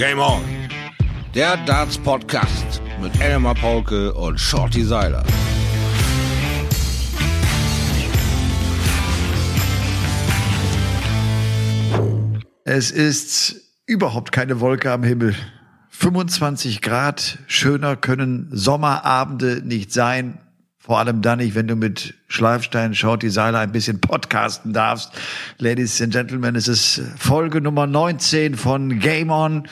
[0.00, 0.40] Game On.
[1.34, 5.22] Der Darts Podcast mit Elmar Paulke und Shorty Seiler.
[12.64, 15.36] Es ist überhaupt keine Wolke am Himmel.
[15.90, 20.38] 25 Grad, schöner können Sommerabende nicht sein.
[20.82, 25.12] Vor allem dann nicht, wenn du mit Schleifstein, Shorty Seiler ein bisschen podcasten darfst.
[25.58, 29.68] Ladies and Gentlemen, es ist Folge Nummer 19 von Game On.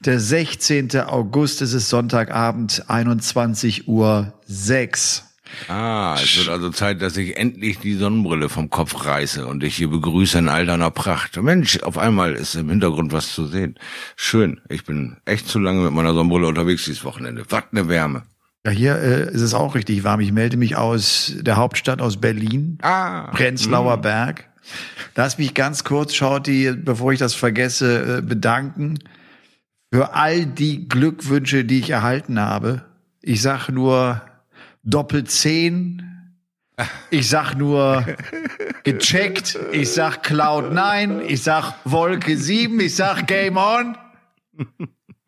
[0.00, 1.00] Der 16.
[1.02, 5.24] August, es ist Sonntagabend, 21 Uhr 6.
[5.68, 9.76] Ah, es wird also Zeit, dass ich endlich die Sonnenbrille vom Kopf reiße und dich
[9.76, 11.40] hier begrüße in all deiner Pracht.
[11.40, 13.76] Mensch, auf einmal ist im Hintergrund was zu sehen.
[14.16, 14.60] Schön.
[14.68, 17.44] Ich bin echt zu lange mit meiner Sonnenbrille unterwegs dieses Wochenende.
[17.48, 18.24] Was eine Wärme.
[18.66, 20.20] Ja, hier äh, ist es auch richtig warm.
[20.20, 22.78] Ich melde mich aus der Hauptstadt, aus Berlin.
[22.82, 23.30] Ah.
[23.30, 24.02] Prenzlauer mh.
[24.02, 24.48] Berg.
[25.14, 28.98] Lass mich ganz kurz, Shorty, bevor ich das vergesse, äh, bedanken
[29.92, 32.84] für all die Glückwünsche, die ich erhalten habe.
[33.22, 34.22] Ich sag nur
[34.82, 36.02] Doppel 10.
[37.10, 38.04] Ich sag nur
[38.84, 39.58] gecheckt.
[39.72, 41.22] Ich sag Cloud 9.
[41.26, 42.78] Ich sag Wolke 7.
[42.80, 43.96] Ich sag Game On.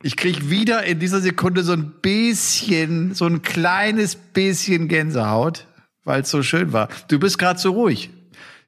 [0.03, 5.67] Ich krieg wieder in dieser Sekunde so ein bisschen, so ein kleines bisschen Gänsehaut,
[6.05, 6.89] weil es so schön war.
[7.09, 8.09] Du bist gerade so ruhig.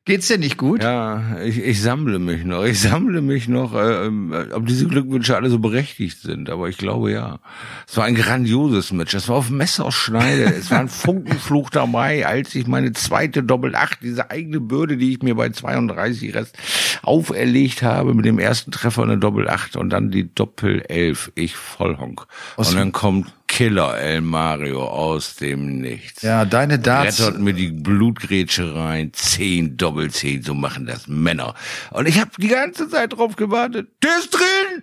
[0.05, 0.83] Geht's dir nicht gut?
[0.83, 2.65] Ja, ich, ich sammle mich noch.
[2.65, 4.11] Ich sammle mich noch, äh,
[4.53, 6.51] ob diese Glückwünsche alle so berechtigt sind.
[6.51, 7.39] Aber ich glaube ja.
[7.87, 9.15] Es war ein grandioses Match.
[9.15, 10.43] Es war auf Messerschneide.
[10.43, 15.13] es war ein Funkenfluch dabei, als ich meine zweite Doppel 8, diese eigene Bürde, die
[15.13, 16.59] ich mir bei 32 Rest
[17.03, 21.31] auferlegt habe, mit dem ersten Treffer eine Doppel 8 und dann die Doppel 11.
[21.37, 22.27] Ich Vollhonk.
[22.57, 26.23] Und dann kommt Killer El Mario aus dem Nichts.
[26.23, 27.21] Ja, deine Darts.
[27.21, 29.13] Rettert mir die Blutgrätsche rein.
[29.13, 31.55] Zehn Doppelzehn, so machen das Männer.
[31.91, 33.91] Und ich habe die ganze Zeit drauf gewartet.
[34.03, 34.83] Der ist drin!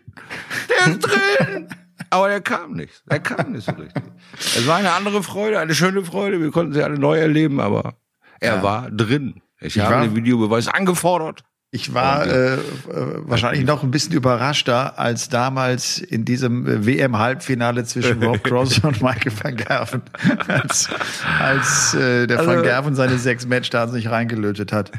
[0.70, 1.67] Der ist drin!
[2.11, 3.02] Aber der kam nicht.
[3.09, 4.03] Der kam nicht so richtig.
[4.39, 6.39] Es war eine andere Freude, eine schöne Freude.
[6.39, 7.95] Wir konnten sie alle neu erleben, aber
[8.39, 8.64] er Ja.
[8.64, 9.42] war drin.
[9.60, 11.43] Ich, Ich habe den Videobeweis angefordert.
[11.71, 12.57] Ich war äh, äh,
[13.27, 19.31] wahrscheinlich noch ein bisschen überraschter als damals in diesem WM-Halbfinale zwischen Rob Cross und Michael
[19.43, 20.02] van Gerven,
[20.47, 20.89] als,
[21.39, 24.91] als äh, der van Also- Gerven seine sechs Matchstarts nicht reingelötet hat.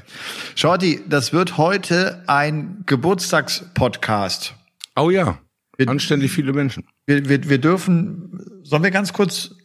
[0.54, 4.54] Shorty, das wird heute ein Geburtstagspodcast.
[4.94, 5.38] Oh ja.
[5.76, 6.84] Wir- Anständig viele Menschen.
[7.06, 9.56] Wir, wir, wir dürfen, sollen wir ganz kurz,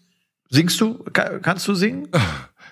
[0.50, 2.08] singst du, Ka- kannst du singen?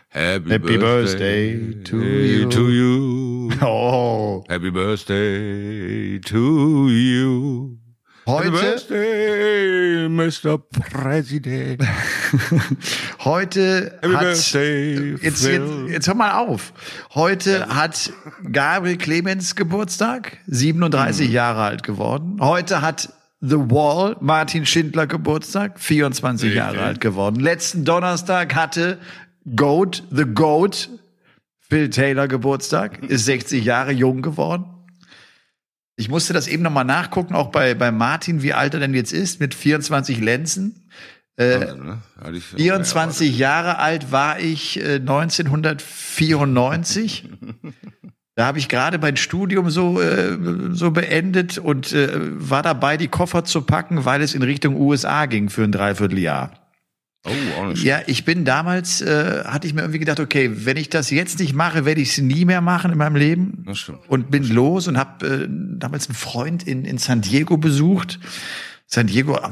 [0.09, 2.49] Happy, Happy birthday to you.
[2.49, 3.22] to you.
[3.61, 7.77] Oh, Happy birthday to you.
[8.25, 10.57] Happy heute, birthday, Mr.
[10.57, 11.81] President.
[13.23, 16.73] heute Happy hat, birthday, jetzt, jetzt, jetzt hör mal auf.
[17.13, 18.11] Heute hat
[18.51, 21.33] Gabriel Clemens Geburtstag, 37 Hm.
[21.33, 22.37] Jahre alt geworden.
[22.39, 23.11] Heute hat
[23.41, 26.57] The Wall, Martin Schindler Geburtstag, 24 Richtig.
[26.57, 27.41] Jahre alt geworden.
[27.41, 28.99] Letzten Donnerstag hatte
[29.57, 30.89] Goat, The Goat,
[31.73, 34.65] Phil Taylor Geburtstag, ist 60 Jahre jung geworden.
[35.95, 39.11] Ich musste das eben nochmal nachgucken, auch bei, bei Martin, wie alt er denn jetzt
[39.11, 40.87] ist, mit 24 Lenzen.
[41.35, 41.97] Äh, Ne?
[42.23, 47.27] Hatte ich- 24 Jahre alt war ich äh, 1994.
[48.35, 50.37] Da habe ich gerade mein Studium so, äh,
[50.73, 55.25] so beendet und äh, war dabei, die Koffer zu packen, weil es in Richtung USA
[55.25, 56.51] ging für ein Dreivierteljahr.
[57.25, 57.83] Oh, auch nicht.
[57.83, 61.39] Ja, ich bin damals, äh, hatte ich mir irgendwie gedacht, okay, wenn ich das jetzt
[61.39, 63.63] nicht mache, werde ich es nie mehr machen in meinem Leben.
[63.65, 63.99] Das stimmt.
[64.09, 68.19] Und bin los und habe äh, damals einen Freund in, in San Diego besucht.
[68.87, 69.49] San Diego äh,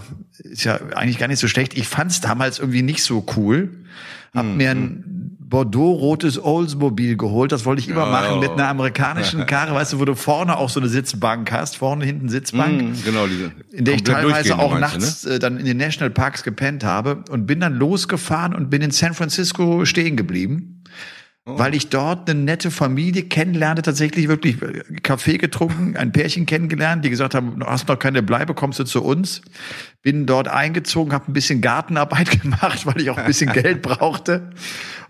[0.49, 1.77] ist ja eigentlich gar nicht so schlecht.
[1.77, 3.69] Ich fand es damals irgendwie nicht so cool.
[4.33, 7.51] Hab Hm, mir ein Bordeaux-rotes Oldsmobile geholt.
[7.51, 8.11] Das wollte ich immer Ja.
[8.11, 11.75] machen mit einer amerikanischen Karre, weißt du, wo du vorne auch so eine Sitzbank hast,
[11.75, 13.51] vorne hinten Sitzbank Mhm, genau, diese.
[13.73, 15.01] in der ich teilweise auch meinst ne?
[15.01, 18.91] nachts äh, dann in den Nationalparks gepennt habe und bin dann losgefahren und bin in
[18.91, 20.77] San Francisco stehen geblieben,
[21.43, 21.57] Oh.
[21.57, 27.03] weil ich dort eine nette Familie kennenlernte, tatsächlich wirklich äh, Kaffee getrunken, ein Pärchen kennengelernt,
[27.03, 29.41] die gesagt haben, du hast noch keine Bleibe, kommst du zu uns.
[30.01, 34.51] Bin dort eingezogen, habe ein bisschen Gartenarbeit gemacht, weil ich auch ein bisschen Geld brauchte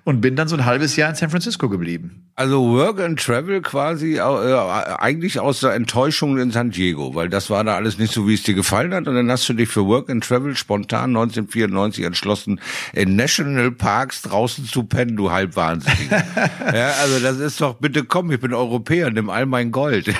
[0.03, 2.23] und bin dann so ein halbes Jahr in San Francisco geblieben.
[2.35, 7.51] Also Work and Travel quasi äh, eigentlich aus der Enttäuschung in San Diego, weil das
[7.51, 9.07] war da alles nicht so, wie es dir gefallen hat.
[9.07, 12.59] Und dann hast du dich für Work and Travel spontan 1994 entschlossen,
[12.93, 16.23] in Nationalparks draußen zu pennen, du Halbwahnsinniger.
[16.73, 20.07] ja, also das ist doch, bitte komm, ich bin Europäer, nimm all mein Gold.
[20.07, 20.15] ich,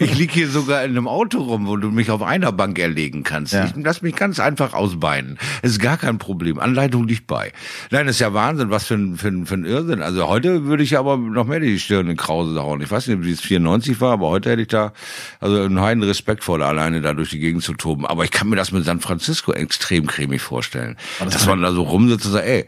[0.00, 3.22] ich lieg hier sogar in einem Auto rum, wo du mich auf einer Bank erlegen
[3.22, 3.54] kannst.
[3.54, 3.64] Ja.
[3.64, 5.38] Ich, lass mich ganz einfach ausbeinen.
[5.62, 6.58] Es ist gar kein Problem.
[6.58, 7.52] Anleitung liegt bei.
[7.90, 10.02] Nein, das ist ja Wahnsinn, was für ein, für ein, für ein Irrsinn.
[10.02, 12.82] Also heute würde ich aber noch mehr die Stirn in Krause hauen.
[12.82, 14.92] Ich weiß nicht, wie es 94 war, aber heute hätte ich da
[15.40, 18.04] also einen heiden Respekt vor, alleine da durch die Gegend zu toben.
[18.04, 20.98] Aber ich kann mir das mit San Francisco extrem cremig vorstellen.
[21.18, 22.66] Das dass man da so rumsitzt und sagt, ey,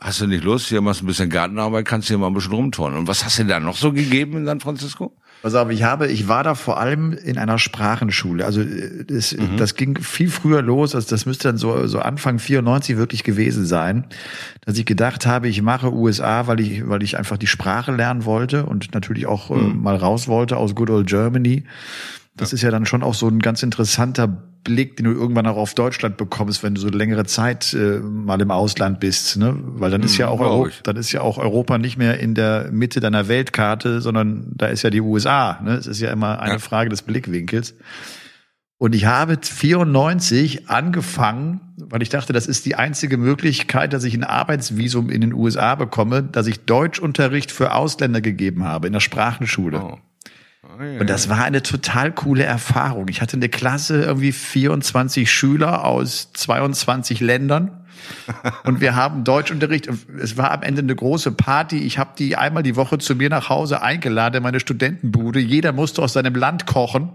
[0.00, 2.34] hast du nicht Lust, hier machst du ein bisschen Gartenarbeit, kannst du hier mal ein
[2.34, 2.98] bisschen rumturnen.
[2.98, 5.16] Und was hast du da noch so gegeben in San Francisco?
[5.40, 8.44] Pass auf, ich habe, ich war da vor allem in einer Sprachenschule.
[8.44, 9.56] Also äh, das, mhm.
[9.56, 13.64] das ging viel früher los, also das müsste dann so, so Anfang 94 wirklich gewesen
[13.64, 14.04] sein,
[14.64, 18.24] dass ich gedacht habe, ich mache USA, weil ich, weil ich einfach die Sprache lernen
[18.24, 19.70] wollte und natürlich auch äh, mhm.
[19.70, 21.64] äh, mal raus wollte aus Good Old Germany.
[22.38, 22.56] Das ja.
[22.56, 24.26] ist ja dann schon auch so ein ganz interessanter
[24.64, 28.40] Blick, den du irgendwann auch auf Deutschland bekommst, wenn du so längere Zeit äh, mal
[28.40, 29.56] im Ausland bist, ne?
[29.56, 32.34] Weil dann ist ja hm, auch Euro, dann ist ja auch Europa nicht mehr in
[32.34, 35.60] der Mitte deiner Weltkarte, sondern da ist ja die USA.
[35.62, 35.74] Ne?
[35.74, 36.58] Es ist ja immer eine ja.
[36.58, 37.74] Frage des Blickwinkels.
[38.80, 44.14] Und ich habe 94 angefangen, weil ich dachte, das ist die einzige Möglichkeit, dass ich
[44.14, 49.00] ein Arbeitsvisum in den USA bekomme, dass ich Deutschunterricht für Ausländer gegeben habe in der
[49.00, 49.80] Sprachenschule.
[49.82, 49.98] Oh.
[50.78, 53.08] Und das war eine total coole Erfahrung.
[53.08, 57.72] Ich hatte eine Klasse, irgendwie 24 Schüler aus 22 Ländern.
[58.64, 59.88] Und wir haben Deutschunterricht.
[60.20, 61.78] Es war am Ende eine große Party.
[61.78, 65.40] Ich habe die einmal die Woche zu mir nach Hause eingeladen, meine Studentenbude.
[65.40, 67.10] Jeder musste aus seinem Land kochen.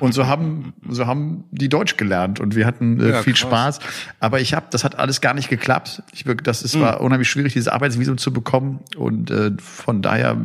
[0.00, 3.76] Und so haben, so haben die Deutsch gelernt und wir hatten äh, ja, viel krass.
[3.76, 3.80] Spaß.
[4.20, 6.02] Aber ich habe, das hat alles gar nicht geklappt.
[6.12, 6.80] Ich, das ist, mhm.
[6.80, 8.80] war unheimlich schwierig, dieses Arbeitsvisum zu bekommen.
[8.96, 10.36] Und äh, von daher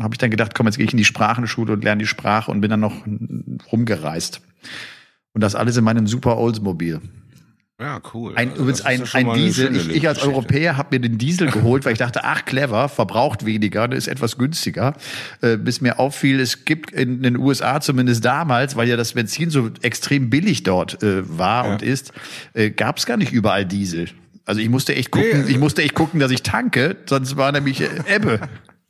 [0.00, 2.50] habe ich dann gedacht, komm, jetzt gehe ich in die Sprachenschule und lerne die Sprache
[2.50, 2.94] und bin dann noch
[3.72, 4.40] rumgereist.
[5.34, 7.00] Und das alles in meinem super Oldsmobil.
[7.80, 8.34] Ja, cool.
[8.36, 9.74] Ein, also übrigens ein, ein Diesel.
[9.74, 13.44] Ich, ich, als Europäer habe mir den Diesel geholt, weil ich dachte, ach clever, verbraucht
[13.44, 14.94] weniger, ist etwas günstiger.
[15.40, 19.50] Äh, bis mir auffiel, es gibt in den USA zumindest damals, weil ja das Benzin
[19.50, 21.72] so extrem billig dort äh, war ja.
[21.72, 22.12] und ist,
[22.54, 24.08] äh, gab es gar nicht überall Diesel.
[24.44, 27.52] Also ich musste echt gucken, nee, ich musste echt gucken, dass ich tanke, sonst war
[27.52, 28.40] nämlich äh, Ebbe.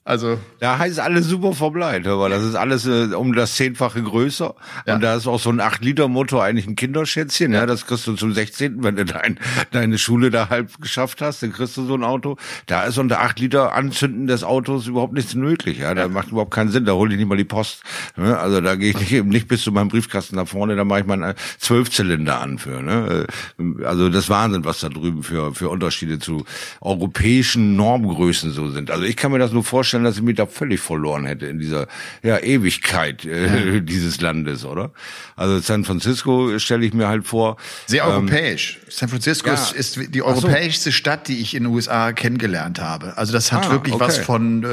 [0.05, 4.55] Also da heißt alles super verbleibt, aber das ist alles äh, um das zehnfache größer
[4.85, 4.95] ja.
[4.95, 7.61] und da ist auch so ein 8 Liter Motor eigentlich ein Kinderschätzchen, ja.
[7.61, 9.39] ja, das kriegst du zum 16., wenn du dein,
[9.71, 12.37] deine Schule da halb geschafft hast, dann kriegst du so ein Auto.
[12.67, 16.09] Da ist unter 8 Liter Anzünden des Autos überhaupt nichts möglich, ja, da ja.
[16.09, 17.85] macht überhaupt keinen Sinn, da hole ich nicht mal die Post.
[18.17, 18.37] Ne?
[18.37, 21.07] Also da gehe ich nicht, nicht bis zu meinem Briefkasten da vorne, da mache ich
[21.07, 23.27] meinen Zwölfzylinder an für, ne?
[23.61, 26.45] Äh, also das Wahnsinn, was da drüben für für Unterschiede zu
[26.81, 28.91] europäischen Normgrößen so sind.
[28.91, 31.47] Also ich kann mir das nur vorstellen, vorstellen, dass ich mich da völlig verloren hätte
[31.47, 31.87] in dieser
[32.23, 33.81] ja, Ewigkeit äh, ja.
[33.81, 34.93] dieses Landes, oder?
[35.37, 37.57] Also San Francisco stelle ich mir halt vor.
[37.87, 38.81] Sehr ähm, europäisch.
[38.89, 39.55] San Francisco ja.
[39.55, 40.95] ist, ist, die europäischste so.
[40.95, 43.17] Stadt, die ich in den USA kennengelernt habe.
[43.17, 44.05] Also das hat ah, wirklich okay.
[44.05, 44.65] was von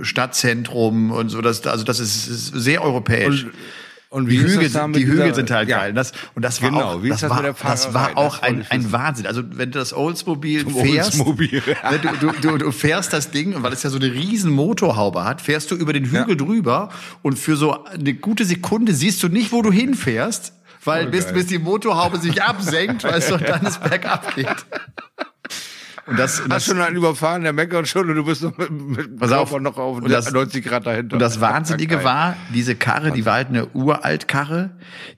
[0.00, 1.40] äh, Stadtzentrum und so.
[1.40, 3.44] Das, also das ist, ist sehr europäisch.
[3.44, 3.52] Und,
[4.14, 5.78] und die Hügel, die Hügel sind halt ja.
[5.78, 5.92] geil.
[5.92, 6.82] Das, und das war genau.
[6.84, 9.26] auch, das, das, war, das war auch ein, ein Wahnsinn.
[9.26, 11.60] Also wenn du das Oldsmobil fährst, Oldsmobil.
[11.66, 15.40] Ne, du, du, du, fährst das Ding, weil es ja so eine riesen Motorhaube hat,
[15.40, 16.34] fährst du über den Hügel ja.
[16.36, 16.90] drüber
[17.22, 20.52] und für so eine gute Sekunde siehst du nicht, wo du hinfährst,
[20.84, 24.46] weil bis, bis die Motorhaube sich absenkt, weißt du, und dann es bergab geht.
[26.06, 28.56] Und das, und das, Hast schon einen überfahren, der meckert schon und du bist noch
[28.58, 31.14] mit, mit pass auf, noch auf und das, 90 Grad dahinter.
[31.14, 34.70] Und das Wahnsinnige war, diese Karre, die war halt eine Uraltkarre,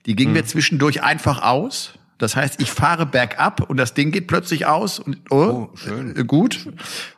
[0.05, 0.33] die ging hm.
[0.33, 1.93] mir zwischendurch einfach aus.
[2.17, 6.15] Das heißt, ich fahre bergab und das Ding geht plötzlich aus und oh, oh schön.
[6.15, 6.67] Äh, gut.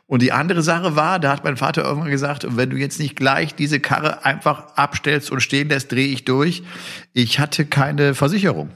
[0.06, 3.16] Und die andere Sache war, da hat mein Vater irgendwann gesagt, wenn du jetzt nicht
[3.16, 6.64] gleich diese Karre einfach abstellst und stehen lässt, drehe ich durch.
[7.14, 8.70] Ich hatte keine Versicherung.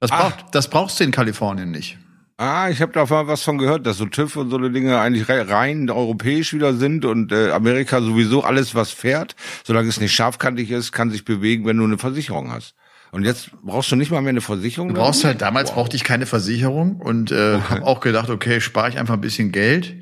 [0.00, 1.98] Das, braucht, das brauchst du in Kalifornien nicht.
[2.40, 4.98] Ah, ich habe da mal was von gehört, dass so TÜV und so eine Dinge
[4.98, 10.14] eigentlich rein europäisch wieder sind und äh, Amerika sowieso alles, was fährt, solange es nicht
[10.14, 12.74] scharfkantig ist, kann sich bewegen, wenn du eine Versicherung hast.
[13.12, 14.88] Und jetzt brauchst du nicht mal mehr eine Versicherung?
[14.88, 15.74] Du brauchst halt, damals wow.
[15.74, 17.62] brauchte ich keine Versicherung und äh, okay.
[17.68, 19.96] habe auch gedacht, okay, spare ich einfach ein bisschen Geld.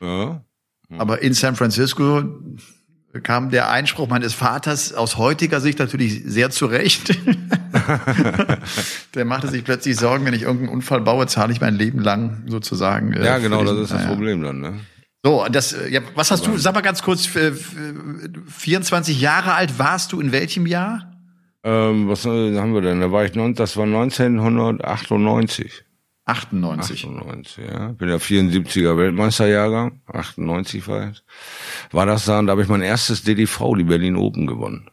[0.00, 0.42] Ja.
[0.88, 1.00] Hm.
[1.00, 2.24] Aber in San Francisco
[3.22, 7.14] kam der Einspruch meines Vaters aus heutiger Sicht natürlich sehr zurecht.
[9.14, 12.44] der machte sich plötzlich Sorgen, wenn ich irgendeinen Unfall baue, zahle ich mein Leben lang
[12.46, 13.12] sozusagen.
[13.12, 14.12] Äh, ja, genau, diesen, das ist das naja.
[14.12, 14.60] Problem dann.
[14.60, 14.80] Ne?
[15.22, 20.12] So, das, äh, ja, was hast du, sag mal ganz kurz, 24 Jahre alt warst
[20.12, 21.10] du in welchem Jahr?
[21.62, 23.00] Ähm, was haben wir denn?
[23.00, 25.84] Da war ich, das war 1998.
[26.26, 27.04] 98.
[27.04, 27.88] 98, ja.
[27.88, 30.00] Bin der 74er Weltmeisterjahrgang.
[30.06, 31.22] 98 war ich.
[31.92, 34.90] War das dann, da habe ich mein erstes DDV, die Berlin Open gewonnen.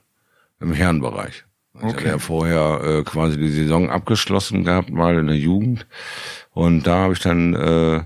[0.59, 1.45] Im Herrenbereich.
[1.73, 1.87] Okay.
[1.87, 5.87] Ich hatte ja vorher äh, quasi die Saison abgeschlossen gehabt, mal in der Jugend.
[6.51, 8.03] Und da habe ich dann äh,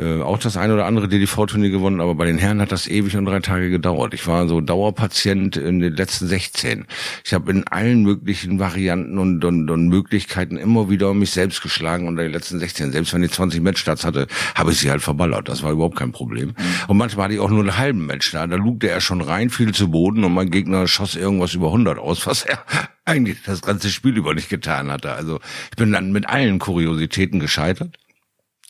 [0.00, 3.16] äh, auch das eine oder andere DDV-Turnier gewonnen, aber bei den Herren hat das ewig
[3.16, 4.14] und drei Tage gedauert.
[4.14, 6.86] Ich war so Dauerpatient in den letzten 16.
[7.24, 12.08] Ich habe in allen möglichen Varianten und, und, und Möglichkeiten immer wieder mich selbst geschlagen
[12.08, 12.92] unter den letzten 16.
[12.92, 15.48] Selbst wenn ich 20 Matchstarts hatte, habe ich sie halt verballert.
[15.48, 16.54] Das war überhaupt kein Problem.
[16.88, 18.46] Und manchmal hatte ich auch nur einen halben Match da.
[18.46, 21.98] Da lugte er schon rein, fiel zu Boden und mein Gegner schoss irgendwas über 100
[21.98, 22.64] aus, was er
[23.04, 25.12] eigentlich das ganze Spiel über nicht getan hatte.
[25.12, 25.40] Also
[25.70, 27.98] ich bin dann mit allen Kuriositäten gescheitert.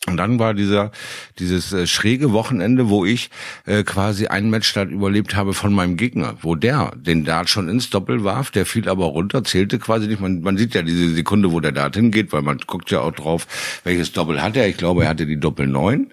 [0.07, 0.89] Und dann war dieser
[1.37, 3.29] dieses äh, schräge Wochenende, wo ich
[3.67, 7.91] äh, quasi einen Matchstart überlebt habe von meinem Gegner, wo der den Dart schon ins
[7.91, 10.19] Doppel warf, der fiel aber runter, zählte quasi nicht.
[10.19, 13.11] Man, man sieht ja diese Sekunde, wo der Dart hingeht, weil man guckt ja auch
[13.11, 13.45] drauf,
[13.83, 14.67] welches Doppel hat er.
[14.67, 16.09] Ich glaube, er hatte die Doppel neun,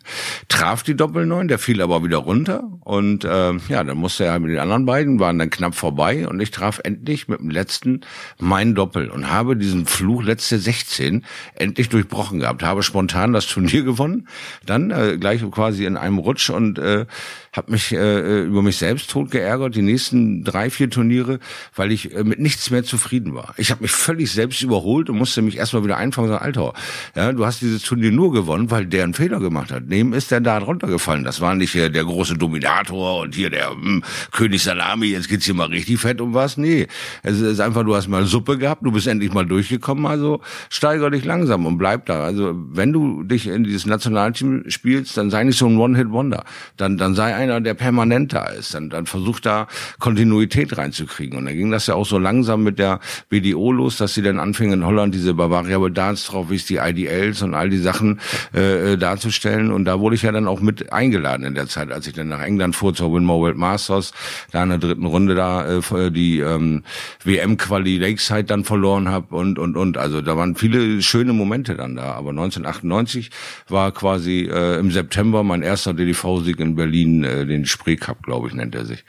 [0.49, 4.39] traf die Doppel neun, der fiel aber wieder runter und äh, ja, dann musste er
[4.39, 8.03] mit den anderen beiden waren dann knapp vorbei und ich traf endlich mit dem letzten
[8.39, 13.78] mein Doppel und habe diesen Fluch letzte 16 endlich durchbrochen gehabt, habe spontan das Turnier
[13.79, 14.29] Turnier gewonnen,
[14.67, 17.07] dann äh, gleich quasi in einem Rutsch und äh,
[17.53, 21.39] habe mich äh, über mich selbst tot geärgert, die nächsten drei, vier Turniere,
[21.75, 23.55] weil ich äh, mit nichts mehr zufrieden war.
[23.57, 26.73] Ich habe mich völlig selbst überholt und musste mich erstmal wieder einfangen und sagen, Alter,
[27.17, 29.85] ja, du hast dieses Turnier nur gewonnen, weil der einen Fehler gemacht hat.
[29.87, 31.25] Neben ist der da runtergefallen.
[31.25, 34.03] Das war nicht äh, der große Dominator und hier der hm,
[34.33, 36.57] König Salami, jetzt geht's hier mal richtig fett um was.
[36.57, 36.87] Nee,
[37.23, 40.41] es ist einfach, du hast mal Suppe gehabt, du bist endlich mal durchgekommen, also
[40.71, 42.25] steiger dich langsam und bleib da.
[42.25, 46.45] Also wenn du dich in dieses Nationalteam spielst, dann sei nicht so ein One-Hit-Wonder.
[46.77, 48.75] Dann, dann sei einer, der permanent da ist.
[48.75, 49.69] Dann, dann versucht da
[49.99, 51.39] Kontinuität reinzukriegen.
[51.39, 54.39] Und dann ging das ja auch so langsam mit der BDO los, dass sie dann
[54.39, 58.21] anfingen in Holland diese Bavaria Dance drauf, wie es die IDLs und all die Sachen
[58.55, 59.71] äh, äh, darzustellen.
[59.71, 62.29] Und da wurde ich ja dann auch mit eingeladen in der Zeit, als ich dann
[62.29, 64.13] nach England fuhr zur Winmore World Masters,
[64.51, 66.83] da in der dritten Runde da äh, die ähm,
[67.25, 69.97] WM-Quali Lakeside dann verloren habe und und und.
[69.97, 72.13] Also da waren viele schöne Momente dann da.
[72.15, 73.31] Aber 1998
[73.69, 78.49] war quasi äh, im September mein erster DDV-Sieg in Berlin, äh, den Spree Cup, glaube
[78.49, 79.05] ich, nennt er sich.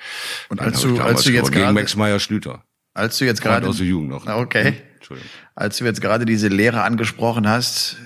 [0.49, 2.63] Und als du, als du jetzt gegen Max Meyer Schlüter.
[2.93, 4.25] Als du jetzt gerade aus der Jugend noch.
[4.27, 4.73] Okay.
[5.07, 5.17] Hm?
[5.55, 7.97] Als du jetzt gerade diese Lehre angesprochen hast,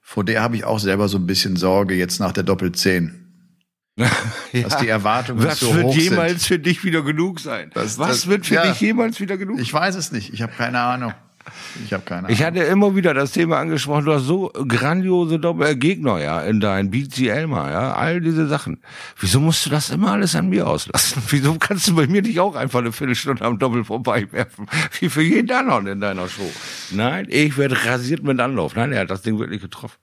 [0.00, 3.24] vor der habe ich auch selber so ein bisschen Sorge jetzt nach der Doppel 10.
[3.96, 4.08] ja.
[4.62, 6.46] Dass die Erwartungen Was so wird jemals sind.
[6.46, 7.70] für dich wieder genug sein?
[7.74, 8.66] Das- Was das- wird für ja.
[8.70, 10.32] dich jemals wieder genug Ich weiß es nicht.
[10.32, 11.12] Ich habe keine Ahnung.
[11.84, 12.30] Ich habe keine Ahnung.
[12.32, 16.40] Ich hatte immer wieder das Thema angesprochen, du hast so grandiose Doppel äh, Gegner, ja,
[16.40, 18.80] in deinen BC Elmar, ja, all diese Sachen.
[19.18, 21.22] Wieso musst du das immer alles an mir auslassen?
[21.28, 24.66] Wieso kannst du bei mir nicht auch einfach eine Viertelstunde am Doppel vorbeiwerfen?
[25.00, 26.50] Wie für jeden anderen in deiner Show.
[26.90, 28.74] Nein, ich werde rasiert mit Anlauf.
[28.76, 29.96] Nein, er hat das Ding wirklich getroffen.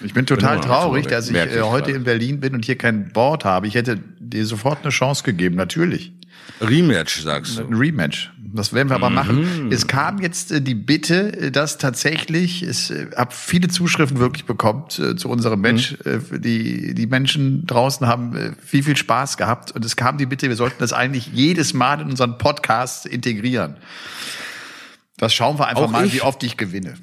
[0.00, 3.12] Ich bin total Bin traurig, dass ich äh, heute in Berlin bin und hier kein
[3.12, 3.66] Board habe.
[3.66, 6.12] Ich hätte dir sofort eine Chance gegeben, natürlich.
[6.60, 7.78] Rematch, sagst Ein du.
[7.78, 8.30] Rematch.
[8.54, 9.70] Das werden wir aber machen.
[9.70, 14.44] Es kam jetzt äh, die Bitte, äh, dass tatsächlich, ich äh, habe viele Zuschriften wirklich
[14.46, 15.96] bekommen äh, zu unserem Match.
[16.04, 19.72] Äh, die, die Menschen draußen haben viel, viel Spaß gehabt.
[19.72, 23.76] Und es kam die Bitte, wir sollten das eigentlich jedes Mal in unseren Podcast integrieren.
[25.18, 26.14] Das schauen wir einfach Auch mal, ich?
[26.14, 26.94] wie oft ich gewinne.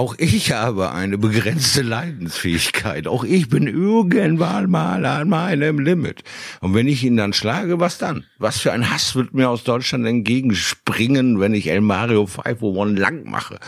[0.00, 3.06] Auch ich habe eine begrenzte Leidensfähigkeit.
[3.06, 6.24] Auch ich bin irgendwann mal an meinem Limit.
[6.62, 8.24] Und wenn ich ihn dann schlage, was dann?
[8.38, 13.30] Was für ein Hass wird mir aus Deutschland entgegenspringen, wenn ich El Mario 501 lang
[13.30, 13.58] mache?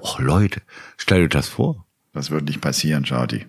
[0.00, 0.62] Och Leute,
[0.96, 1.84] stell dir das vor.
[2.12, 3.46] Das wird nicht passieren, Shawty.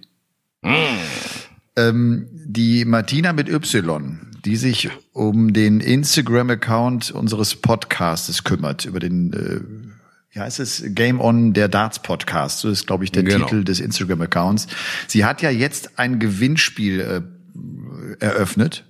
[1.75, 9.31] Ähm, die Martina mit Y, die sich um den Instagram-Account unseres Podcastes kümmert, über den,
[9.31, 9.81] äh,
[10.32, 13.46] wie heißt es, Game On, der Darts Podcast, so ist, glaube ich, der Genau.
[13.46, 14.68] Titel des Instagram-Accounts.
[15.08, 17.00] Sie hat ja jetzt ein Gewinnspiel
[18.20, 18.86] äh, eröffnet.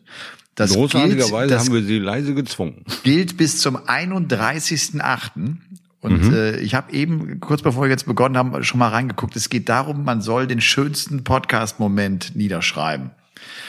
[0.56, 2.84] Das Großartigerweise gilt, das haben wir sie leise gezwungen.
[3.04, 5.58] gilt bis zum 31.8.
[6.02, 6.34] Und Mhm.
[6.34, 9.36] äh, ich habe eben, kurz bevor wir jetzt begonnen haben, schon mal reingeguckt.
[9.36, 13.12] Es geht darum, man soll den schönsten Podcast-Moment niederschreiben.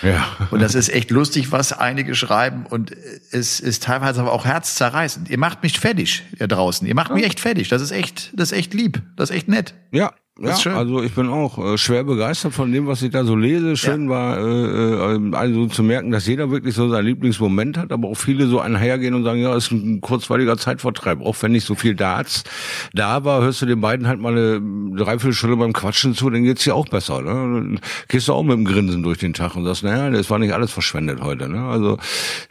[0.02, 0.26] Ja.
[0.50, 2.66] Und das ist echt lustig, was einige schreiben.
[2.66, 2.92] Und
[3.30, 5.30] es ist teilweise aber auch herzzerreißend.
[5.30, 6.86] Ihr macht mich fertig, ihr draußen.
[6.86, 7.68] Ihr macht mich echt fertig.
[7.68, 9.02] Das ist echt, das ist echt lieb.
[9.16, 9.74] Das ist echt nett.
[9.92, 10.12] Ja,
[10.48, 10.72] ja schön.
[10.72, 13.76] also ich bin auch äh, schwer begeistert von dem, was ich da so lese.
[13.76, 18.08] Schön war äh, äh, also zu merken, dass jeder wirklich so seinen Lieblingsmoment hat, aber
[18.08, 21.20] auch viele so einhergehen und sagen, ja, ist ein kurzweiliger Zeitvertreib.
[21.20, 22.44] Auch wenn nicht so viel Darts
[22.92, 26.64] da war, hörst du den beiden halt mal eine Dreiviertelstunde beim Quatschen zu, dann geht's
[26.64, 27.22] dir auch besser.
[27.22, 27.30] Ne?
[27.30, 30.38] Dann gehst du auch mit dem Grinsen durch den Tag und sagst, naja, das war
[30.38, 31.48] nicht alles verschwendet heute.
[31.48, 31.62] Ne?
[31.64, 31.98] Also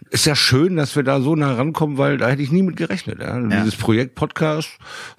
[0.10, 2.75] ist ja schön, dass wir da so nah rankommen, weil da hätte ich nie mit
[2.77, 3.19] gerechnet.
[3.19, 3.39] Ja?
[3.39, 4.69] Dieses Projekt Podcast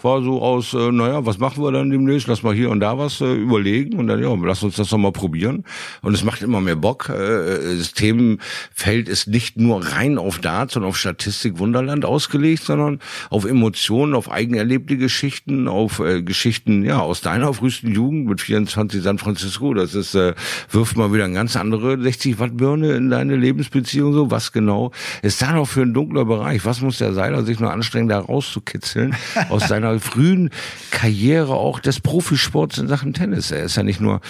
[0.01, 2.29] war so aus, äh, naja, was machen wir dann demnächst?
[2.29, 4.89] Lass mal hier hier und da was äh, überlegen und dann, ja, lass uns das
[4.89, 5.65] doch mal probieren.
[6.01, 7.09] Und es macht immer mehr Bock.
[7.09, 13.01] Äh, das Themenfeld ist nicht nur rein auf Darts und auf Statistik Wunderland ausgelegt, sondern
[13.31, 19.03] auf Emotionen, auf eigenerlebte Geschichten, auf äh, Geschichten, ja, aus deiner frühesten Jugend mit 24
[19.03, 19.75] San Francisco.
[19.75, 20.35] Das ist, äh,
[20.71, 24.31] wirft mal wieder eine ganz andere 60 Watt Birne in deine Lebensbeziehung so.
[24.31, 24.93] Was genau
[25.23, 26.65] ist da noch für ein dunkler Bereich?
[26.65, 29.17] Was muss der Seiler sich nur anstrengen, da rauszukitzeln
[29.49, 30.51] aus seiner frühen
[30.93, 33.51] Karriere auch des Profisports in Sachen Tennis?
[33.51, 34.21] Er ist ja nicht nur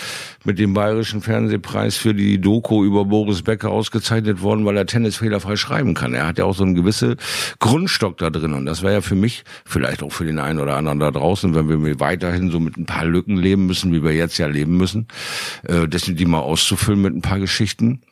[0.44, 5.16] mit dem Bayerischen Fernsehpreis für die Doku über Boris Becker ausgezeichnet worden, weil er Tennis
[5.16, 6.14] fehlerfrei schreiben kann.
[6.14, 7.16] Er hat ja auch so einen gewissen
[7.58, 8.54] Grundstock da drin.
[8.54, 11.54] Und das wäre ja für mich, vielleicht auch für den einen oder anderen da draußen,
[11.54, 14.76] wenn wir weiterhin so mit ein paar Lücken leben müssen, wie wir jetzt ja leben
[14.76, 15.08] müssen,
[15.64, 18.02] äh, dessen die mal auszufüllen mit ein paar Geschichten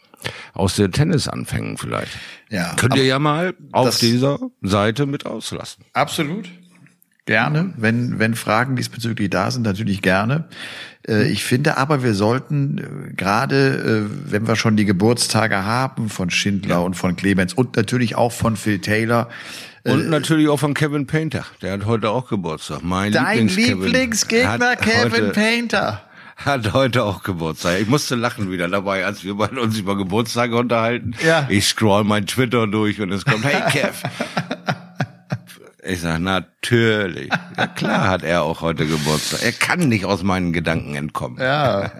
[0.53, 2.13] aus der Tennisanfängen vielleicht.
[2.51, 2.75] Ja.
[2.77, 5.85] Könnt ihr ja mal auf dieser Seite mit auslassen.
[5.93, 6.49] Absolut.
[7.31, 7.73] Gerne.
[7.77, 10.47] Wenn, wenn Fragen diesbezüglich da sind, natürlich gerne.
[11.07, 16.09] Äh, ich finde aber, wir sollten äh, gerade, äh, wenn wir schon die Geburtstage haben
[16.09, 16.81] von Schindler ja.
[16.81, 19.29] und von Clemens und natürlich auch von Phil Taylor,
[19.85, 21.47] und natürlich auch von Kevin Painter.
[21.63, 22.83] Der hat heute auch Geburtstag.
[22.83, 26.03] Mein Dein Lieblingsgegner Kevin Painter
[26.35, 27.81] hat heute auch Geburtstag.
[27.81, 31.13] Ich musste lachen wieder dabei, als wir uns über Geburtstage unterhalten.
[31.25, 31.47] Ja.
[31.49, 34.03] Ich scroll mein Twitter durch und es kommt, hey Kev.
[35.83, 37.31] Ich sag natürlich.
[37.57, 39.43] Ja klar hat er auch heute Geburtstag.
[39.43, 41.39] Er kann nicht aus meinen Gedanken entkommen.
[41.41, 41.91] Ja.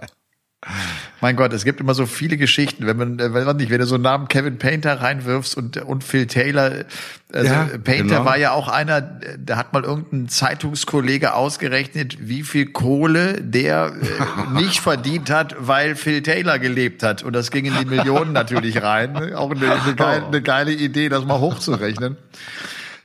[1.21, 3.87] Mein Gott, es gibt immer so viele Geschichten, wenn man, wenn man nicht, wenn du
[3.87, 6.85] so einen Namen Kevin Painter reinwirfst und, und Phil Taylor,
[7.33, 8.25] also ja, Painter genau.
[8.25, 14.53] war ja auch einer, da hat mal irgendein Zeitungskollege ausgerechnet, wie viel Kohle der äh,
[14.53, 17.23] nicht verdient hat, weil Phil Taylor gelebt hat.
[17.23, 19.33] Und das ging in die Millionen natürlich rein.
[19.33, 22.17] Auch eine, eine, geile, eine geile Idee, das mal hochzurechnen.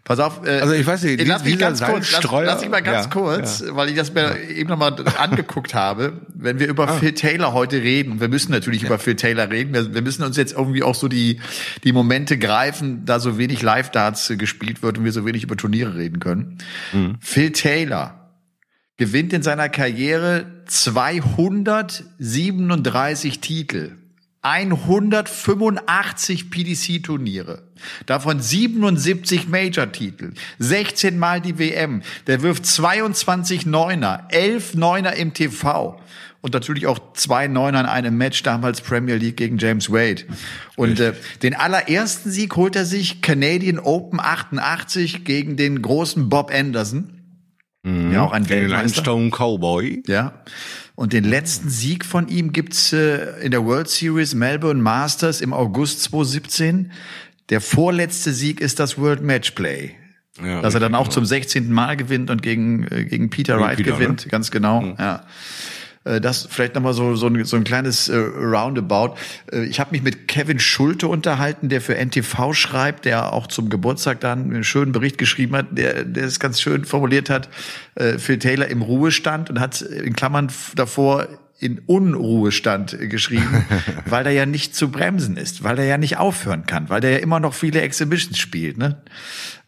[0.07, 2.81] Pass auf, äh, also ich weiß nicht, lass mich ganz kurz, lass, lass mich mal
[2.81, 3.75] ganz ja, kurz, ja.
[3.75, 4.37] weil ich das mir ja.
[4.37, 6.93] eben nochmal angeguckt habe, wenn wir über ah.
[6.93, 10.37] Phil Taylor heute reden, wir müssen natürlich über Phil Taylor reden, wir, wir, müssen uns
[10.37, 11.41] jetzt irgendwie auch so die,
[11.83, 15.97] die Momente greifen, da so wenig Live-Darts gespielt wird und wir so wenig über Turniere
[15.97, 16.59] reden können.
[16.93, 17.17] Mhm.
[17.19, 18.31] Phil Taylor
[18.99, 23.97] gewinnt in seiner Karriere 237 Titel.
[24.49, 27.65] 185 PDC-Turniere,
[28.07, 32.03] davon 77 Major-Titel, 16 Mal die WM.
[32.29, 36.01] Der wirft 22 Neuner, 11 Neuner im TV
[36.43, 40.23] und natürlich auch zwei Neuner in einem Match, damals Premier League gegen James Wade.
[40.77, 46.53] Und äh, den allerersten Sieg holt er sich Canadian Open 88 gegen den großen Bob
[46.55, 47.21] Anderson.
[47.83, 48.13] Mhm.
[48.13, 49.03] Ja, auch ein Weltmeister.
[49.03, 50.05] Stone Cowboy.
[50.07, 50.45] Ja.
[50.97, 55.53] Und den letzten Sieg von ihm gibt's äh, in der World Series Melbourne Masters im
[55.53, 56.91] August 2017.
[57.51, 59.95] Der vorletzte Sieg ist das World Matchplay.
[60.43, 61.15] Ja, dass er dann auch genau.
[61.15, 61.71] zum 16.
[61.71, 64.31] Mal gewinnt und gegen, äh, gegen Peter Wright Peter, gewinnt, ne?
[64.31, 64.81] ganz genau.
[64.81, 64.97] Mhm.
[64.99, 65.25] Ja.
[66.07, 69.17] Äh, das vielleicht nochmal so, so, ein, so ein kleines äh, Roundabout.
[69.53, 73.69] Äh, ich habe mich mit Kevin Schulte unterhalten, der für NTV schreibt, der auch zum
[73.69, 77.49] Geburtstag dann einen schönen Bericht geschrieben hat, der, der es ganz schön formuliert hat.
[77.97, 83.65] Äh, Phil Taylor im Ruhestand und hat in Klammern davor in Unruhestand geschrieben,
[84.07, 87.13] weil er ja nicht zu bremsen ist, weil er ja nicht aufhören kann, weil er
[87.13, 88.77] ja immer noch viele Exhibitions spielt.
[88.77, 89.01] Ne?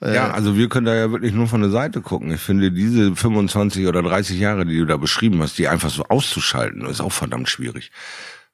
[0.00, 2.30] Ja, also wir können da ja wirklich nur von der Seite gucken.
[2.30, 6.04] Ich finde diese 25 oder 30 Jahre, die du da beschrieben hast, die einfach so
[6.04, 7.90] auszuschalten, ist auch verdammt schwierig.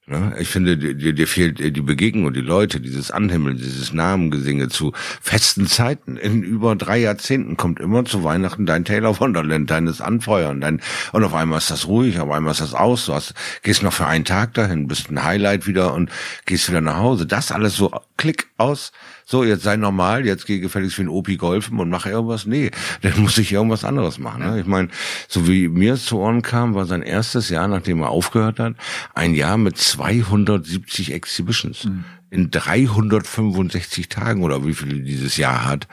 [0.06, 0.34] Ne?
[0.38, 5.66] Ich finde, dir, dir fehlt die Begegnung die Leute, dieses Anhimmeln, dieses Namengesinge zu festen
[5.66, 6.18] Zeiten.
[6.18, 11.24] In über drei Jahrzehnten kommt immer zu Weihnachten dein Taylor Wonderland, deines Anfeuern, dein, und
[11.24, 14.06] auf einmal ist das ruhig, auf einmal ist das aus, du hast, gehst noch für
[14.06, 16.10] einen Tag dahin, bist ein Highlight wieder und
[16.44, 17.26] gehst wieder nach Hause.
[17.26, 18.92] Das alles so, klick aus,
[19.24, 22.46] so, jetzt sei normal, jetzt geh gefälligst wie ein Opi golfen und mach irgendwas.
[22.46, 22.70] Nee,
[23.02, 24.42] dann muss ich irgendwas anderes machen.
[24.42, 24.60] Ne?
[24.60, 24.88] Ich meine,
[25.28, 28.74] so wie mir es zu Ohren kam, war sein erstes Jahr, nachdem er aufgehört hat,
[29.14, 31.84] ein Jahr mit 270 Exhibitions.
[31.84, 35.86] Mhm in 365 Tagen oder wie viel dieses Jahr hat.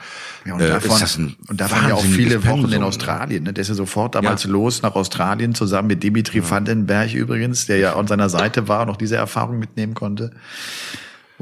[0.44, 2.72] Ja, und äh, davon, ist das ein und davon ja auch viele Wochen Pensum.
[2.72, 3.44] in Australien.
[3.44, 3.52] Ne?
[3.52, 4.50] Der ist ja sofort damals ja.
[4.50, 6.50] los nach Australien zusammen mit Dimitri ja.
[6.50, 10.32] Vandenberg übrigens, der ja an seiner Seite war und noch diese Erfahrung mitnehmen konnte.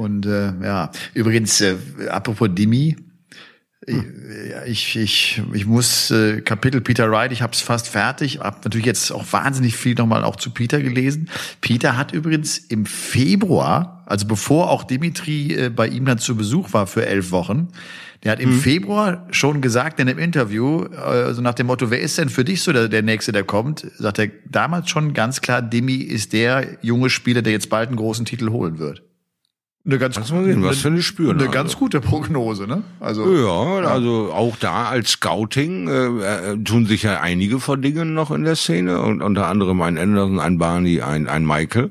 [0.01, 1.75] Und äh, ja, übrigens, äh,
[2.09, 2.95] apropos Dimi,
[3.85, 4.05] hm.
[4.65, 8.87] ich, ich, ich muss äh, Kapitel Peter Wright, ich habe es fast fertig, habe natürlich
[8.87, 11.29] jetzt auch wahnsinnig viel nochmal auch zu Peter gelesen.
[11.61, 16.73] Peter hat übrigens im Februar, also bevor auch Dimitri äh, bei ihm dann zu Besuch
[16.73, 17.67] war für elf Wochen,
[18.23, 18.59] der hat im mhm.
[18.59, 22.43] Februar schon gesagt in einem Interview, äh, also nach dem Motto, wer ist denn für
[22.43, 26.33] dich so der, der Nächste, der kommt, sagt er damals schon ganz klar, Dimi ist
[26.33, 29.03] der junge Spieler, der jetzt bald einen großen Titel holen wird.
[29.83, 31.31] Eine ganz, Lass mal sehen, was für eine Spüren.
[31.31, 31.51] eine also.
[31.51, 32.83] ganz gute Prognose, ne?
[32.99, 38.13] Also Ja, also auch da als Scouting äh, äh, tun sich ja einige von Dingen
[38.13, 41.89] noch in der Szene und unter anderem ein Anderson, ein Barney, ein, ein Michael.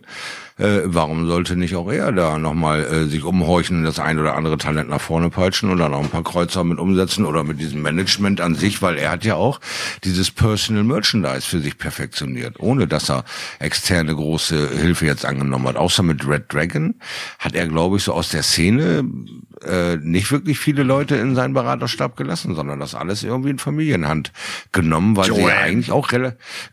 [0.61, 4.59] Äh, warum sollte nicht auch er da nochmal äh, sich umhorchen, das ein oder andere
[4.59, 7.81] Talent nach vorne peitschen und dann auch ein paar Kreuzer mit umsetzen oder mit diesem
[7.81, 9.59] Management an sich, weil er hat ja auch
[10.05, 13.25] dieses Personal Merchandise für sich perfektioniert, ohne dass er
[13.59, 15.77] externe große Hilfe jetzt angenommen hat.
[15.77, 16.94] Außer mit Red Dragon
[17.38, 19.05] hat er, glaube ich, so aus der Szene
[19.64, 24.33] äh, nicht wirklich viele Leute in seinen Beraterstab gelassen, sondern das alles irgendwie in Familienhand
[24.73, 26.09] genommen, weil sie ja eigentlich auch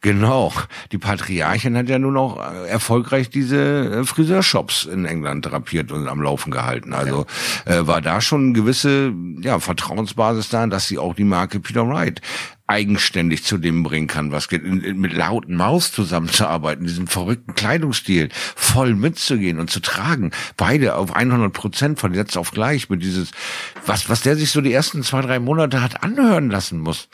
[0.01, 0.53] genau
[0.91, 6.07] die Patriarchin hat ja nun auch äh, erfolgreich diese äh, Friseurshops in England drapiert und
[6.07, 6.93] am Laufen gehalten.
[6.93, 7.25] Also
[7.65, 11.87] äh, war da schon eine gewisse ja Vertrauensbasis da, dass sie auch die Marke Peter
[11.87, 12.21] Wright
[12.67, 17.55] eigenständig zu dem bringen kann, was geht, in, in, mit lauten Maus zusammenzuarbeiten, diesen verrückten
[17.55, 23.01] Kleidungsstil voll mitzugehen und zu tragen, beide auf 100 Prozent von jetzt auf gleich mit
[23.01, 23.31] dieses,
[23.85, 27.07] was, was der sich so die ersten zwei, drei Monate hat anhören lassen muss.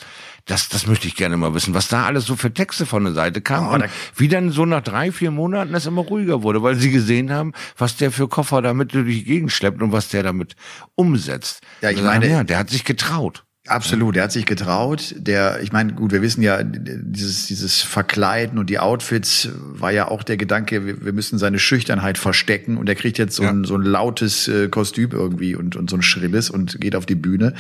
[0.46, 3.14] Das, das möchte ich gerne mal wissen, was da alles so für Texte von der
[3.14, 3.86] Seite kam Oh, und
[4.18, 7.54] wie dann so nach drei, vier Monaten es immer ruhiger wurde, weil sie gesehen haben,
[7.78, 10.56] was der für Koffer damit durch die Gegend schleppt und was der damit
[10.96, 11.62] umsetzt.
[11.82, 13.46] Ja, ich dann, meine- ja, der hat sich getraut.
[13.66, 15.16] Absolut, der hat sich getraut.
[15.18, 20.10] Der, ich meine, gut, wir wissen ja, dieses, dieses Verkleiden und die Outfits war ja
[20.10, 23.52] auch der Gedanke, wir, wir müssen seine Schüchternheit verstecken und er kriegt jetzt so, Ja.
[23.52, 27.06] ein, so ein lautes äh, Kostüm irgendwie und, und so ein schrilles und geht auf
[27.06, 27.54] die Bühne.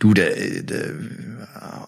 [0.00, 0.90] Du, der, der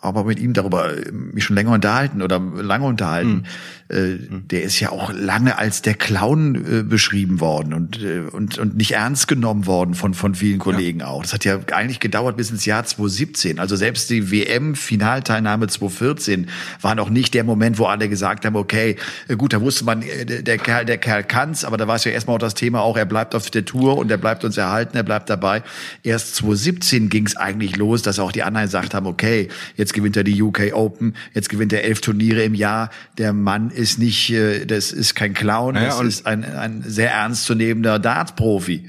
[0.00, 3.42] aber mit ihm darüber mich schon länger unterhalten oder lange unterhalten.
[3.44, 3.48] Äh,
[3.88, 8.76] der ist ja auch lange als der Clown äh, beschrieben worden und, äh, und, und
[8.76, 11.22] nicht ernst genommen worden von, von vielen Kollegen auch.
[11.22, 13.60] Das hat ja eigentlich gedauert bis ins Jahr 2017.
[13.60, 16.48] Also selbst die WM-Finalteilnahme 2014
[16.80, 18.96] war noch nicht der Moment, wo alle gesagt haben, okay,
[19.28, 21.96] äh, gut, da wusste man, äh, der der Kerl, der Kerl kann's, aber da war
[21.96, 24.44] es ja erstmal auch das Thema auch, er bleibt auf der Tour und er bleibt
[24.44, 25.62] uns erhalten, er bleibt dabei.
[26.02, 30.24] Erst 2017 ging's eigentlich los, dass auch die anderen gesagt haben, okay, jetzt gewinnt er
[30.24, 32.90] die UK Open, jetzt gewinnt er elf Turniere im Jahr.
[33.18, 37.12] Der Mann ist nicht, äh, das ist kein Clown, Naja, das ist ein, ein sehr
[37.12, 38.88] ernstzunehmender Darts-Profi.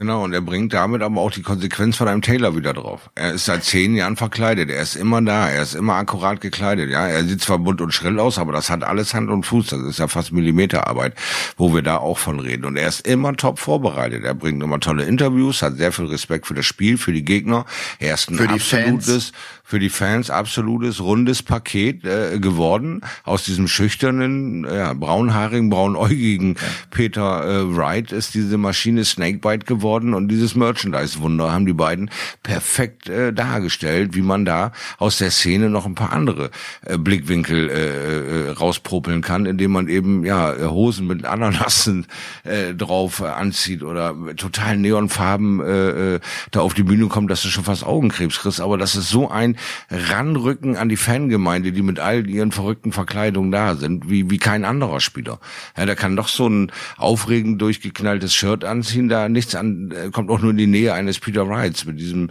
[0.00, 3.10] Genau, und er bringt damit aber auch die Konsequenz von einem Taylor wieder drauf.
[3.16, 6.88] Er ist seit zehn Jahren verkleidet, er ist immer da, er ist immer akkurat gekleidet,
[6.88, 7.08] ja.
[7.08, 9.80] Er sieht zwar bunt und schrill aus, aber das hat alles Hand und Fuß, das
[9.80, 11.14] ist ja fast Millimeterarbeit,
[11.56, 12.64] wo wir da auch von reden.
[12.64, 16.46] Und er ist immer top vorbereitet, er bringt immer tolle Interviews, hat sehr viel Respekt
[16.46, 17.66] für das Spiel, für die Gegner.
[17.98, 19.32] Er ist ein Für absolutes,
[19.64, 26.54] für die Fans absolutes, rundes Paket äh, geworden, aus diesem schüchternen, ja, braunhaarigen, braunäugigen
[26.90, 32.10] Peter äh, Wright ist diese Maschine Snakebite geworden und dieses Merchandise-Wunder haben die beiden
[32.42, 36.50] perfekt äh, dargestellt, wie man da aus der Szene noch ein paar andere
[36.84, 42.06] äh, Blickwinkel äh, äh, rauspropeln kann, indem man eben ja Hosen mit Ananassen
[42.44, 46.20] äh, drauf äh, anzieht oder mit totalen Neonfarben äh, äh,
[46.50, 48.60] da auf die Bühne kommt, dass du schon fast Augenkrebs kriegst.
[48.60, 49.56] Aber das ist so ein
[49.90, 54.64] Ranrücken an die Fangemeinde, die mit all ihren verrückten Verkleidungen da sind, wie, wie kein
[54.64, 55.40] anderer Spieler.
[55.76, 60.30] Ja, der kann doch so ein aufregend durchgeknalltes Shirt anziehen, da nichts an, äh, kommt
[60.30, 62.30] auch nur in die Nähe eines Peter Wrights mit diesem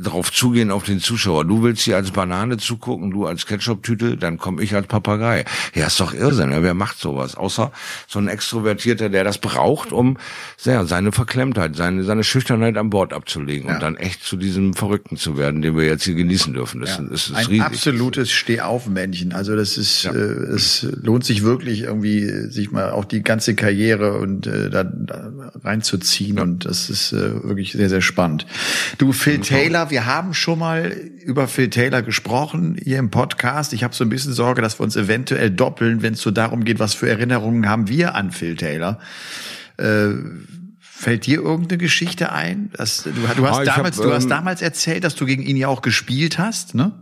[0.00, 1.44] drauf zugehen auf den Zuschauer.
[1.44, 5.44] Du willst hier als Banane zugucken, du als Ketchup-Tüte, dann komme ich als Papagei.
[5.74, 6.50] Ja, ist doch Irrsinn.
[6.50, 7.34] Ja, wer macht sowas?
[7.34, 7.72] Außer
[8.08, 10.16] so ein Extrovertierter, der das braucht, um
[10.64, 13.74] ja, seine Verklemmtheit, seine, seine Schüchternheit an Bord abzulegen Ja.
[13.74, 16.80] und dann echt zu diesem Verrückten zu werden, den wir jetzt hier genießen dürfen.
[16.80, 17.62] Das, Ja, ist, ist ein riesig.
[17.62, 19.32] absolutes Stehaufmännchen.
[19.32, 20.12] Also das ist, Ja.
[20.12, 24.84] äh, es lohnt sich wirklich irgendwie, sich mal auch die ganze Karriere und äh, da,
[24.84, 26.38] da reinzuziehen.
[26.38, 28.46] Und das ist äh, wirklich sehr, sehr spannend.
[28.98, 33.72] Du, Phil Taylor, wir haben schon mal über Phil Taylor gesprochen hier im Podcast.
[33.72, 36.64] Ich habe so ein bisschen Sorge, dass wir uns eventuell doppeln, wenn es so darum
[36.64, 38.98] geht, was für Erinnerungen haben wir an Phil Taylor.
[39.78, 40.10] Äh,
[41.02, 42.70] Fällt dir irgendeine Geschichte ein?
[42.74, 45.42] Das, du, du, hast Ah, damals, hab, du hast ähm, damals erzählt, dass du gegen
[45.42, 46.92] ihn ja auch gespielt hast, ne?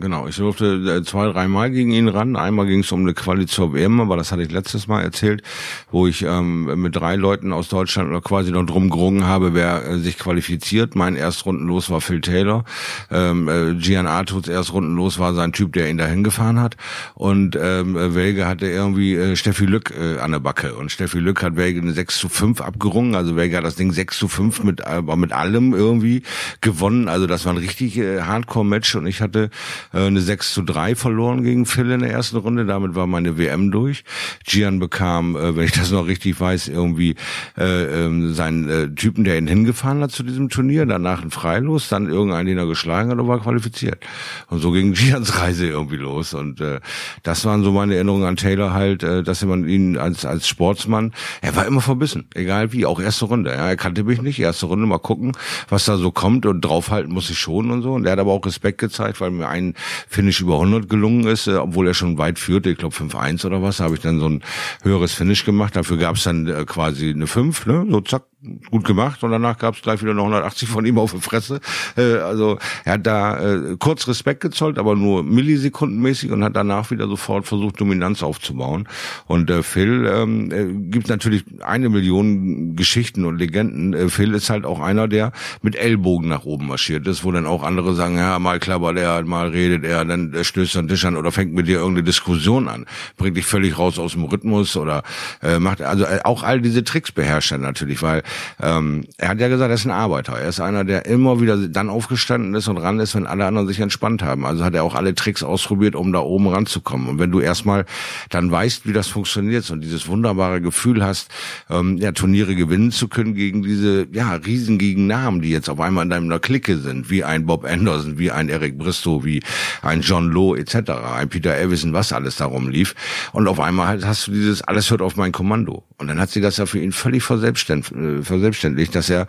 [0.00, 0.28] Genau.
[0.28, 2.36] Ich durfte äh, zwei, dreimal gegen ihn ran.
[2.36, 5.42] Einmal ging es um eine Quali zur WM, aber das hatte ich letztes Mal erzählt,
[5.90, 9.84] wo ich ähm, mit drei Leuten aus Deutschland oder quasi noch drum gerungen habe, wer
[9.84, 10.94] äh, sich qualifiziert.
[10.94, 12.64] Mein Erstrundenlos war Phil Taylor.
[13.10, 16.76] Ähm, äh, Gian Artuds Erstrundenlos war sein Typ, der ihn dahin gefahren hat.
[17.14, 20.76] Und ähm, äh, Welge hatte irgendwie äh, Steffi Lück äh, an der Backe.
[20.76, 23.16] Und Steffi Lück hat Welge eine 6 zu 5 abgerungen.
[23.16, 26.22] Also Welge hat das Ding 6 zu 5 mit, aber mit allem irgendwie
[26.60, 27.08] gewonnen.
[27.08, 28.94] Also das war ein richtig äh, Hardcore-Match.
[28.94, 29.50] Und ich hatte
[29.87, 32.66] äh, eine 6 zu 3 verloren gegen Phil in der ersten Runde.
[32.66, 34.04] Damit war meine WM durch.
[34.44, 37.14] Gian bekam, äh, wenn ich das noch richtig weiß, irgendwie
[37.56, 41.88] äh, äh, seinen äh, Typen, der ihn hingefahren hat zu diesem Turnier, danach ein Freilos,
[41.88, 44.04] dann irgendeinen, den er geschlagen hat und war qualifiziert.
[44.48, 46.34] Und so ging Gians Reise irgendwie los.
[46.34, 46.80] Und äh,
[47.22, 51.12] das waren so meine Erinnerungen an Taylor halt, äh, dass man ihn als, als Sportsmann,
[51.40, 53.50] er war immer verbissen, egal wie, auch erste Runde.
[53.50, 55.32] Ja, er kannte mich nicht, erste Runde mal gucken,
[55.68, 57.92] was da so kommt und draufhalten muss ich schon und so.
[57.92, 59.74] Und er hat aber auch Respekt gezeigt, weil mir ein
[60.08, 63.62] Finish über 100 gelungen ist, äh, obwohl er schon weit führte, ich glaube 5-1 oder
[63.62, 64.42] was, habe ich dann so ein
[64.82, 65.76] höheres Finish gemacht.
[65.76, 67.86] Dafür gab es dann äh, quasi eine 5, ne?
[67.88, 68.24] so zack,
[68.70, 71.60] gut gemacht und danach gab es gleich wieder noch 180 von ihm auf die Fresse.
[71.96, 76.92] Äh, also er hat da äh, kurz Respekt gezollt, aber nur millisekundenmäßig und hat danach
[76.92, 78.88] wieder sofort versucht, Dominanz aufzubauen.
[79.26, 83.92] Und äh, Phil ähm, äh, gibt natürlich eine Million Geschichten und Legenden.
[83.92, 87.46] Äh, Phil ist halt auch einer, der mit Ellbogen nach oben marschiert ist, wo dann
[87.46, 91.04] auch andere sagen, ja, mal klappert er, mal redet er, dann stößt er den Tisch
[91.04, 94.76] an oder fängt mit dir irgendeine Diskussion an, bringt dich völlig raus aus dem Rhythmus
[94.76, 95.02] oder
[95.42, 98.22] äh, macht also äh, auch all diese Tricks beherrscht er natürlich, weil
[98.62, 100.34] ähm, er hat ja gesagt, er ist ein Arbeiter.
[100.34, 103.68] Er ist einer, der immer wieder dann aufgestanden ist und ran ist, wenn alle anderen
[103.68, 104.44] sich entspannt haben.
[104.44, 107.08] Also hat er auch alle Tricks ausprobiert, um da oben ranzukommen.
[107.08, 107.84] Und wenn du erstmal
[108.30, 111.30] dann weißt, wie das funktioniert und dieses wunderbare Gefühl hast,
[111.70, 116.04] ähm, ja, Turniere gewinnen zu können gegen diese ja riesengigen Namen, die jetzt auf einmal
[116.04, 119.42] in deiner Clique sind, wie ein Bob Anderson, wie ein Eric Bristow, wie
[119.82, 122.94] ein John Lowe etc., ein Peter Evison, was alles darum lief.
[123.32, 125.87] Und auf einmal hast du dieses, alles hört auf mein Kommando.
[125.98, 129.26] Und dann hat sie das ja für ihn völlig äh, verselbstständigt, dass er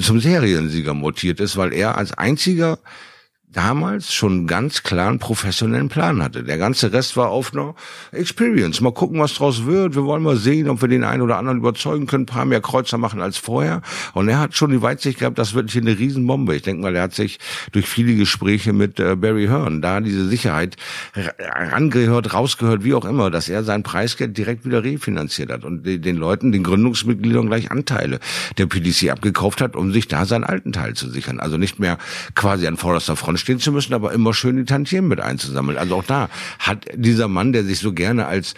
[0.00, 2.78] zum Seriensieger mutiert ist, weil er als einziger
[3.56, 6.44] damals schon ganz klaren professionellen Plan hatte.
[6.44, 7.74] Der ganze Rest war auf einer
[8.12, 8.82] Experience.
[8.82, 9.94] Mal gucken, was draus wird.
[9.94, 12.60] Wir wollen mal sehen, ob wir den einen oder anderen überzeugen können, ein paar mehr
[12.60, 13.80] Kreuzer machen als vorher.
[14.12, 16.54] Und er hat schon die Weitsicht gehabt, das wird hier eine Riesenbombe.
[16.54, 17.38] Ich denke mal, er hat sich
[17.72, 20.76] durch viele Gespräche mit äh, Barry Hearn da diese Sicherheit
[21.38, 26.16] rangehört, rausgehört, wie auch immer, dass er sein Preisgeld direkt wieder refinanziert hat und den
[26.16, 28.20] Leuten, den Gründungsmitgliedern gleich Anteile
[28.58, 31.40] der PDC abgekauft hat, um sich da seinen alten Teil zu sichern.
[31.40, 31.96] Also nicht mehr
[32.34, 35.78] quasi an vorderster Front stehen zu müssen, aber immer schön die Tantiemen mit einzusammeln.
[35.78, 36.28] Also auch da
[36.58, 38.54] hat dieser Mann, der sich so gerne als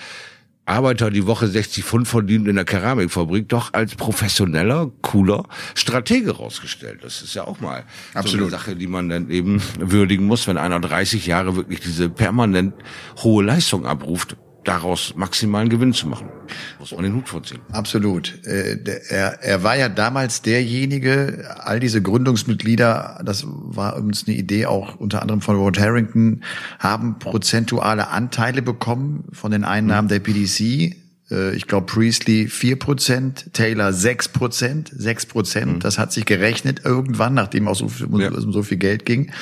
[0.64, 7.00] Arbeiter die Woche 60 Pfund verdient in der Keramikfabrik, doch als professioneller, cooler Stratege rausgestellt.
[7.02, 8.30] Das ist ja auch mal Absolut.
[8.30, 12.08] so eine Sache, die man dann eben würdigen muss, wenn einer 30 Jahre wirklich diese
[12.08, 12.74] permanent
[13.22, 14.36] hohe Leistung abruft
[14.68, 16.28] daraus maximalen Gewinn zu machen.
[16.78, 17.60] Muss man den Hut vorziehen.
[17.72, 18.44] Absolut.
[18.44, 18.78] Äh,
[19.08, 24.96] er, er war ja damals derjenige, all diese Gründungsmitglieder, das war uns eine Idee auch
[24.96, 26.44] unter anderem von Rod Harrington,
[26.78, 30.96] haben prozentuale Anteile bekommen von den Einnahmen der PDC.
[31.30, 35.76] Äh, ich glaube, Priestley vier Prozent, Taylor sechs Prozent, sechs Prozent.
[35.76, 35.80] Mhm.
[35.80, 38.30] Das hat sich gerechnet irgendwann, nachdem auch so viel, ja.
[38.38, 39.32] so viel Geld ging.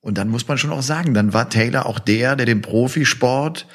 [0.00, 3.66] Und dann muss man schon auch sagen, dann war Taylor auch der, der den Profisport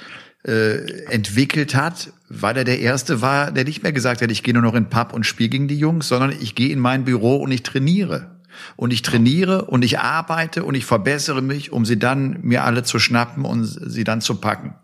[0.46, 4.54] äh, entwickelt hat, weil er der Erste war, der nicht mehr gesagt hat, ich gehe
[4.54, 7.06] nur noch in den Pub und spiele gegen die Jungs, sondern ich gehe in mein
[7.06, 8.32] Büro und ich trainiere.
[8.76, 12.84] Und ich trainiere und ich arbeite und ich verbessere mich, um sie dann mir alle
[12.84, 14.76] zu schnappen und sie dann zu packen.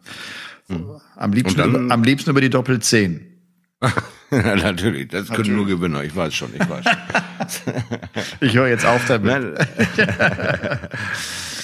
[0.67, 0.85] Hm.
[1.15, 3.25] Am liebsten, über, am liebsten über die Doppel 10.
[4.31, 5.47] ja, natürlich, das natürlich.
[5.47, 7.73] können nur Gewinner, ich weiß schon, ich weiß schon.
[8.39, 9.43] ich höre jetzt auf damit.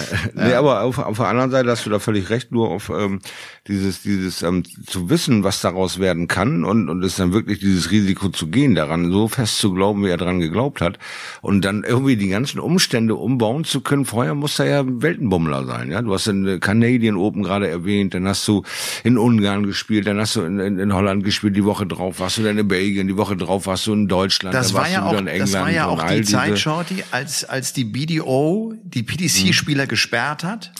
[0.34, 3.20] nee, aber auf, auf der anderen Seite hast du da völlig recht, nur auf ähm,
[3.68, 7.92] dieses, dieses ähm, zu wissen, was daraus werden kann und, und es dann wirklich dieses
[7.92, 11.00] Risiko zu gehen, daran so fest zu glauben, wie er dran geglaubt hat
[11.42, 14.06] und dann irgendwie die ganzen Umstände umbauen zu können.
[14.06, 16.02] Vorher muss er ja Weltenbummler sein, ja.
[16.02, 18.64] Du hast den Canadian Open gerade erwähnt, dann hast du
[19.04, 22.38] in Ungarn gespielt, dann hast du in, in, in Holland gespielt, die Woche drauf warst
[22.38, 25.22] du dann in Belgien, die Woche drauf warst du in Deutschland, das war ja auch,
[25.24, 29.85] Das war ja auch die Zeit, Shorty, als, als die BDO, die PDC-Spieler hm.
[29.88, 30.72] Gesperrt hat.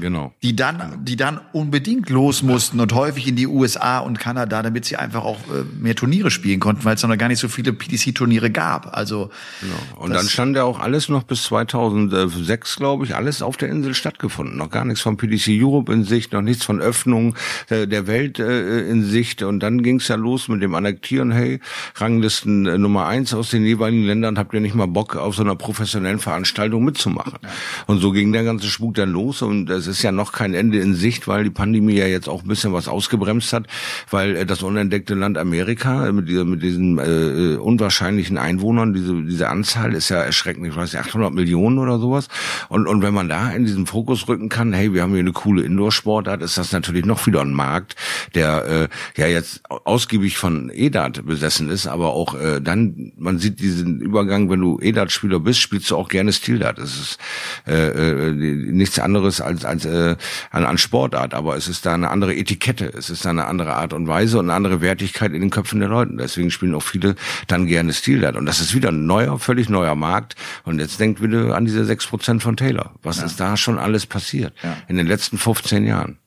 [0.00, 0.32] Genau.
[0.42, 4.84] Die dann, die dann unbedingt los mussten und häufig in die USA und Kanada, damit
[4.86, 7.72] sie einfach auch äh, mehr Turniere spielen konnten, weil es noch gar nicht so viele
[7.72, 8.96] PDC-Turniere gab.
[8.96, 10.02] Also genau.
[10.02, 13.94] und dann stand ja auch alles noch bis 2006, glaube ich, alles auf der Insel
[13.94, 14.56] stattgefunden.
[14.56, 17.36] Noch gar nichts von PDC Europe in Sicht, noch nichts von Öffnung
[17.68, 19.42] äh, der Welt äh, in Sicht.
[19.42, 21.30] Und dann ging es ja los mit dem Annektieren.
[21.30, 21.60] Hey,
[21.96, 25.56] Ranglisten Nummer eins aus den jeweiligen Ländern, habt ihr nicht mal Bock auf so einer
[25.56, 27.38] professionellen Veranstaltung mitzumachen?
[27.42, 27.48] Ja.
[27.86, 30.78] Und so ging der ganze Spuk dann los und Es ist ja noch kein Ende
[30.78, 33.66] in Sicht, weil die Pandemie ja jetzt auch ein bisschen was ausgebremst hat,
[34.10, 39.48] weil äh, das unentdeckte Land Amerika mit, dieser, mit diesen äh, unwahrscheinlichen Einwohnern, diese, diese
[39.48, 42.28] Anzahl ist ja erschreckend, ich weiß nicht, 800 Millionen oder sowas.
[42.68, 45.32] Und, und wenn man da in diesen Fokus rücken kann, hey, wir haben hier eine
[45.32, 47.96] coole Indoor-Sportart, ist das natürlich noch wieder ein Markt,
[48.34, 53.60] der äh, ja jetzt ausgiebig von EDAT besessen ist, aber auch äh, dann, man sieht
[53.60, 56.78] diesen Übergang, wenn du EDAT-Spieler bist, spielst du auch gerne Stil-Dart.
[56.78, 57.18] Das ist
[57.66, 60.16] äh, äh, nichts anderes als, als äh,
[60.50, 63.74] an, an Sportart, aber es ist da eine andere Etikette, es ist da eine andere
[63.74, 66.14] Art und Weise und eine andere Wertigkeit in den Köpfen der Leute.
[66.16, 67.14] Deswegen spielen auch viele
[67.46, 68.36] dann gerne Stil-Dart.
[68.36, 70.36] Und das ist wieder ein neuer, völlig neuer Markt.
[70.64, 72.92] Und jetzt denkt wieder an diese sechs Prozent von Taylor.
[73.02, 73.24] Was ja.
[73.24, 74.76] ist da schon alles passiert ja.
[74.88, 76.18] in den letzten 15 Jahren?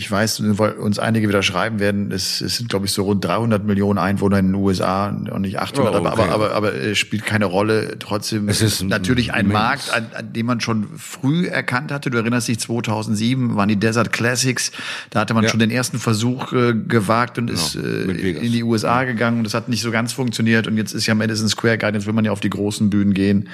[0.00, 3.66] Ich weiß, uns einige wieder schreiben werden, es, es sind, glaube ich, so rund 300
[3.66, 6.08] Millionen Einwohner in den USA und nicht 800, oh, okay.
[6.08, 7.98] aber, aber, aber, aber es spielt keine Rolle.
[7.98, 12.08] Trotzdem es ist natürlich ein Markt, an, an dem man schon früh erkannt hatte.
[12.08, 14.72] Du erinnerst dich, 2007 waren die Desert Classics.
[15.10, 15.50] Da hatte man ja.
[15.50, 17.60] schon den ersten Versuch äh, gewagt und genau.
[17.60, 19.38] ist äh, in die USA gegangen.
[19.38, 20.66] Und das hat nicht so ganz funktioniert.
[20.66, 23.12] Und jetzt ist ja Madison Square Garden, jetzt will man ja auf die großen Bühnen
[23.12, 23.50] gehen.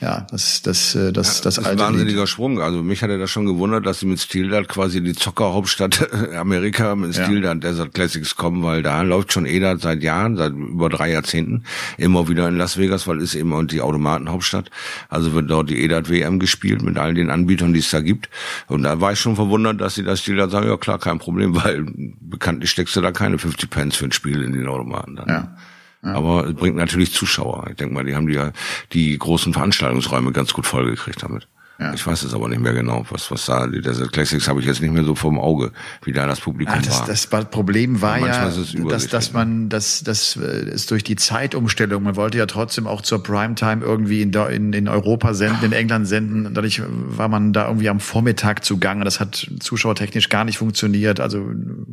[0.00, 2.28] Ja, das, das, äh, das, ja, das, das ist ein wahnsinniger Lied.
[2.30, 2.62] Schwung.
[2.62, 6.94] Also mich hatte das schon gewundert, dass sie mit Steel quasi die Zockerhauptstadt Stadt Amerika
[6.94, 7.52] mit Stil ja.
[7.52, 11.64] der Desert Classics kommen, weil da läuft schon EDA seit Jahren, seit über drei Jahrzehnten,
[11.98, 14.70] immer wieder in Las Vegas, weil ist immer die Automatenhauptstadt.
[15.08, 18.30] Also wird dort die EDAT WM gespielt mit all den Anbietern, die es da gibt.
[18.68, 21.18] Und da war ich schon verwundert, dass sie das Stil da sagen, ja klar, kein
[21.18, 21.84] Problem, weil
[22.20, 25.28] bekanntlich steckst du da keine 50 Pence für ein Spiel in den Automaten dann.
[25.28, 25.56] Ja.
[26.04, 26.12] Ja.
[26.14, 27.66] Aber es bringt natürlich Zuschauer.
[27.70, 28.52] Ich denke mal, die haben die ja
[28.92, 31.48] die großen Veranstaltungsräume ganz gut vollgekriegt damit.
[31.78, 31.92] Ja.
[31.92, 34.66] Ich weiß es aber nicht mehr genau, was was da die Desert Classics habe ich
[34.66, 35.72] jetzt nicht mehr so vom Auge,
[36.04, 37.40] wie da das Publikum Ach, das, war.
[37.40, 38.48] Das Problem war ja,
[38.88, 43.24] dass dass man dass das ist durch die Zeitumstellung, man wollte ja trotzdem auch zur
[43.24, 47.88] Primetime irgendwie in in, in Europa senden, in England senden, dadurch war man da irgendwie
[47.88, 51.44] am Vormittag zugange, das hat zuschauertechnisch gar nicht funktioniert, also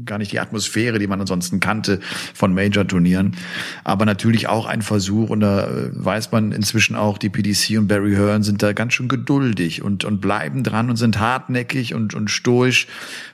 [0.05, 2.01] gar nicht die Atmosphäre, die man ansonsten kannte
[2.35, 3.35] von Major Turnieren,
[3.83, 5.31] aber natürlich auch ein Versuch.
[5.31, 9.07] Und da weiß man inzwischen auch die PDC und Barry Hearn sind da ganz schön
[9.07, 12.87] geduldig geduldig und, und bleiben dran und sind hartnäckig und, und stoisch,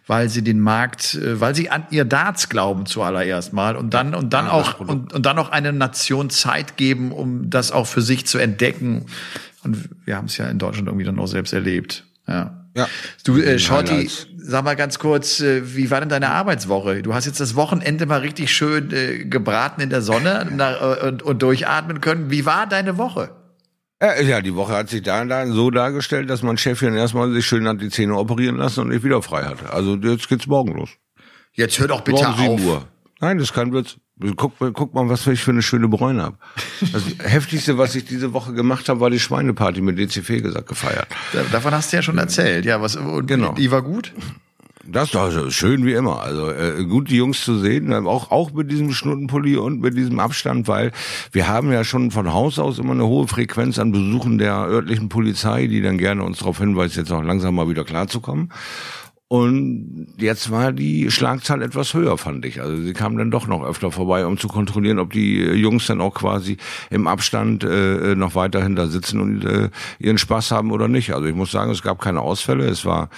[0.05, 4.13] weil sie den Markt, äh, weil sie an ihr Darts glauben zuallererst mal und dann,
[4.13, 8.01] und dann auch, und, und dann auch eine Nation Zeit geben, um das auch für
[8.01, 9.05] sich zu entdecken.
[9.63, 12.03] Und wir haben es ja in Deutschland irgendwie dann auch selbst erlebt.
[12.27, 12.63] Ja.
[12.75, 12.87] Ja.
[13.23, 17.01] Du, äh, Shorty, sag mal ganz kurz, äh, wie war denn deine Arbeitswoche?
[17.01, 21.07] Du hast jetzt das Wochenende mal richtig schön äh, gebraten in der Sonne na, äh,
[21.07, 22.29] und, und durchatmen können.
[22.29, 23.31] Wie war deine Woche?
[24.01, 27.45] Ja, die Woche hat sich da, da so dargestellt, dass mein Chef hier erstmal sich
[27.45, 29.71] schön hat die Zähne operieren lassen und ich wieder frei hatte.
[29.73, 30.89] Also jetzt geht's morgen los.
[31.53, 32.65] Jetzt hör doch bitte morgen auf.
[32.65, 32.87] Uhr.
[33.19, 33.97] Nein, das kann Witz.
[34.35, 36.37] Guck, guck mal, was ich für eine schöne Bräune habe.
[36.91, 41.07] Das heftigste, was ich diese Woche gemacht habe, war die Schweineparty mit DCV gesagt gefeiert.
[41.51, 42.65] Davon hast du ja schon erzählt.
[42.65, 43.53] Ja, was genau.
[43.53, 44.13] Die war gut.
[44.89, 46.21] Das ist also schön wie immer.
[46.21, 50.19] Also äh, gut, die Jungs zu sehen, auch auch mit diesem Schnuttenpulli und mit diesem
[50.19, 50.91] Abstand, weil
[51.31, 55.09] wir haben ja schon von Haus aus immer eine hohe Frequenz an Besuchen der örtlichen
[55.09, 58.49] Polizei, die dann gerne uns darauf hinweist, jetzt auch langsam mal wieder klarzukommen.
[59.29, 62.61] Und jetzt war die Schlagzahl etwas höher, fand ich.
[62.61, 65.99] Also sie kamen dann doch noch öfter vorbei, um zu kontrollieren, ob die Jungs dann
[65.99, 66.55] auch quasi
[66.89, 71.13] im Abstand äh, noch weiterhin da sitzen und äh, ihren Spaß haben oder nicht.
[71.13, 72.67] Also ich muss sagen, es gab keine Ausfälle.
[72.67, 73.09] Es war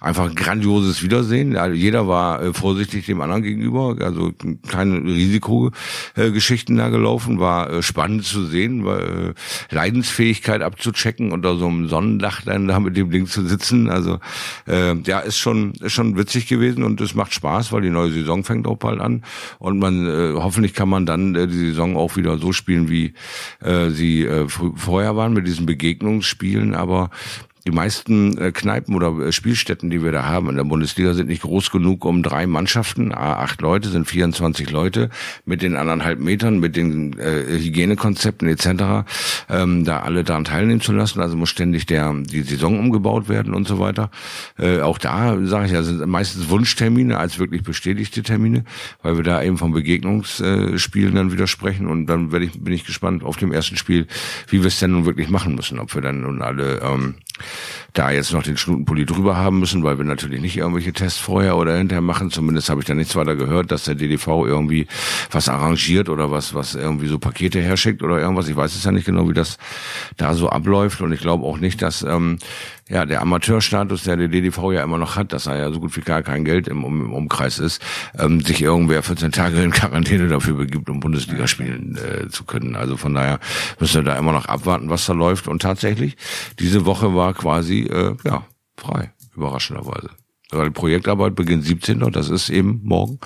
[0.00, 1.58] einfach ein grandioses Wiedersehen.
[1.74, 3.96] Jeder war äh, vorsichtig dem anderen gegenüber.
[4.00, 4.32] Also
[4.68, 7.40] keine Risikogeschichten äh, da gelaufen.
[7.40, 9.34] War äh, spannend zu sehen, weil,
[9.70, 13.90] äh, Leidensfähigkeit abzuchecken unter so einem Sonnendach dann da mit dem Ding zu sitzen.
[13.90, 14.20] Also
[14.68, 17.90] äh, ja, ist schon schon, ist schon witzig gewesen und es macht Spaß, weil die
[17.90, 19.22] neue Saison fängt auch bald an.
[19.58, 23.14] Und man äh, hoffentlich kann man dann äh, die Saison auch wieder so spielen, wie
[23.60, 27.10] äh, sie äh, vorher waren mit diesen Begegnungsspielen, aber
[27.66, 31.28] die meisten äh, Kneipen oder äh, Spielstätten, die wir da haben in der Bundesliga, sind
[31.28, 35.10] nicht groß genug, um drei Mannschaften, acht Leute, sind 24 Leute,
[35.44, 39.04] mit den anderthalb Metern, mit den äh, Hygienekonzepten etc.,
[39.48, 41.20] ähm, da alle daran teilnehmen zu lassen.
[41.20, 44.10] Also muss ständig der die Saison umgebaut werden und so weiter.
[44.58, 48.64] Äh, auch da, sage ich ja, sind meistens Wunschtermine als wirklich bestätigte Termine,
[49.02, 51.88] weil wir da eben vom Begegnungsspielen dann widersprechen.
[51.88, 54.06] Und dann werde ich, bin ich gespannt auf dem ersten Spiel,
[54.48, 55.80] wie wir es denn nun wirklich machen müssen.
[55.80, 57.16] Ob wir dann nun alle ähm,
[57.92, 61.56] da jetzt noch den Schnutenpulli drüber haben müssen, weil wir natürlich nicht irgendwelche Tests vorher
[61.56, 62.30] oder hinterher machen.
[62.30, 64.86] Zumindest habe ich da nichts weiter gehört, dass der DDV irgendwie
[65.30, 68.48] was arrangiert oder was, was irgendwie so Pakete herschickt oder irgendwas.
[68.48, 69.58] Ich weiß es ja nicht genau, wie das
[70.16, 71.00] da so abläuft.
[71.00, 72.38] Und ich glaube auch nicht, dass ähm,
[72.88, 75.96] ja, der Amateurstatus, der der DDV ja immer noch hat, dass er ja so gut
[75.96, 77.82] wie gar kein Geld im, im Umkreis ist,
[78.18, 82.76] ähm, sich irgendwer 14 Tage in Quarantäne dafür begibt, um Bundesliga spielen äh, zu können.
[82.76, 83.40] Also von daher
[83.80, 85.48] müssen wir da immer noch abwarten, was da läuft.
[85.48, 86.16] Und tatsächlich,
[86.60, 88.46] diese Woche war quasi, äh, ja,
[88.76, 90.10] frei, überraschenderweise.
[90.50, 92.02] Weil die Projektarbeit beginnt 17.
[92.02, 93.18] und das ist eben morgen.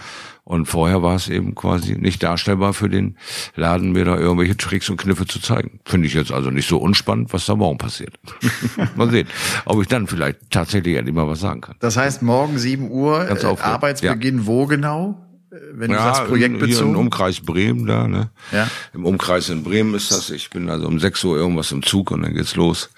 [0.51, 3.17] Und vorher war es eben quasi nicht darstellbar für den
[3.55, 5.81] Laden, mir da irgendwelche Tricks und Kniffe zu zeigen.
[5.85, 8.19] Finde ich jetzt also nicht so unspannend, was da morgen passiert.
[8.97, 9.29] mal sehen,
[9.67, 11.77] ob ich dann vielleicht tatsächlich endlich mal was sagen kann.
[11.79, 13.45] Das heißt, morgen 7 Uhr, äh.
[13.61, 15.25] Arbeitsbeginn wo genau?
[15.53, 16.95] Äh, Wenn du sagst hier projektbezogen.
[16.95, 18.31] im Umkreis Bremen da, ne?
[18.51, 18.69] Ja.
[18.95, 20.31] Im Umkreis in Bremen ist das.
[20.31, 22.91] Ich bin also um 6 Uhr irgendwas im Zug und dann geht's los.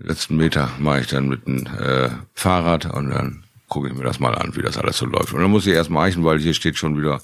[0.00, 4.18] Letzten Meter mache ich dann mit dem äh, Fahrrad und dann gucke ich mir das
[4.18, 5.32] mal an, wie das alles so läuft.
[5.32, 7.20] Und dann muss ich erstmal eichen, weil hier steht schon wieder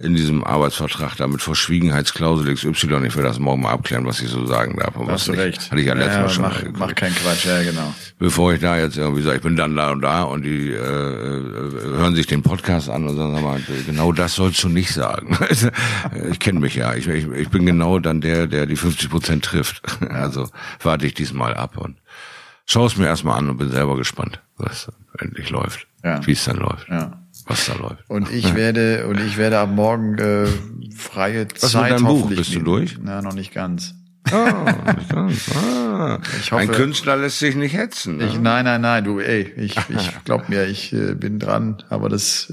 [0.00, 3.06] in diesem Arbeitsvertrag da mit Verschwiegenheitsklausel XY.
[3.06, 4.96] Ich will das morgen mal abklären, was ich so sagen darf.
[4.96, 5.40] Und Hast du nicht.
[5.40, 5.70] recht.
[5.70, 7.94] Hatte ich ja letztes Mal schon mach, angeguckt mach keinen Quatsch, ja, genau.
[8.18, 10.74] bevor ich da jetzt irgendwie sage, ich bin dann da und da und die äh,
[10.74, 14.92] äh, hören sich den Podcast an und sagen, sag mal, genau das sollst du nicht
[14.92, 15.38] sagen.
[16.30, 19.44] ich kenne mich ja, ich, ich, ich bin genau dann der, der die 50 Prozent
[19.44, 19.82] trifft.
[20.14, 20.48] Also
[20.82, 21.96] warte ich diesmal ab und
[22.66, 26.24] schaue es mir erstmal an und bin selber gespannt, was endlich läuft, Ja.
[26.26, 27.22] wie es dann läuft, Ja.
[27.46, 28.08] was da läuft.
[28.08, 30.46] Und ich werde und ich werde ab morgen äh,
[30.96, 32.28] freie Was Zeit mit deinem Buch?
[32.28, 32.98] Bist du durch?
[33.02, 33.94] Na, noch nicht ganz.
[34.32, 35.50] Ah, nicht ganz.
[35.54, 36.18] ah.
[36.50, 38.16] Hoffe- Ein Künstler lässt sich nicht hetzen.
[38.16, 38.24] Ne?
[38.26, 42.08] Ich, nein, nein, nein, du, ey, ich, ich glaub mir, ich äh, bin dran, aber
[42.08, 42.52] das,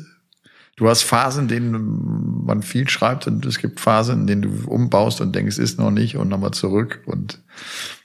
[0.81, 4.67] du hast Phasen, in denen man viel schreibt und es gibt Phasen, in denen du
[4.67, 7.39] umbaust und denkst, es ist noch nicht und nochmal zurück und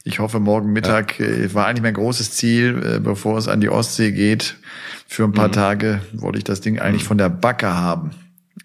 [0.04, 3.70] ich hoffe, morgen Mittag äh, war eigentlich mein großes Ziel, äh, bevor es an die
[3.70, 4.56] Ostsee geht.
[5.08, 5.34] Für ein Mhm.
[5.34, 8.10] paar Tage wollte ich das Ding eigentlich von der Backe haben.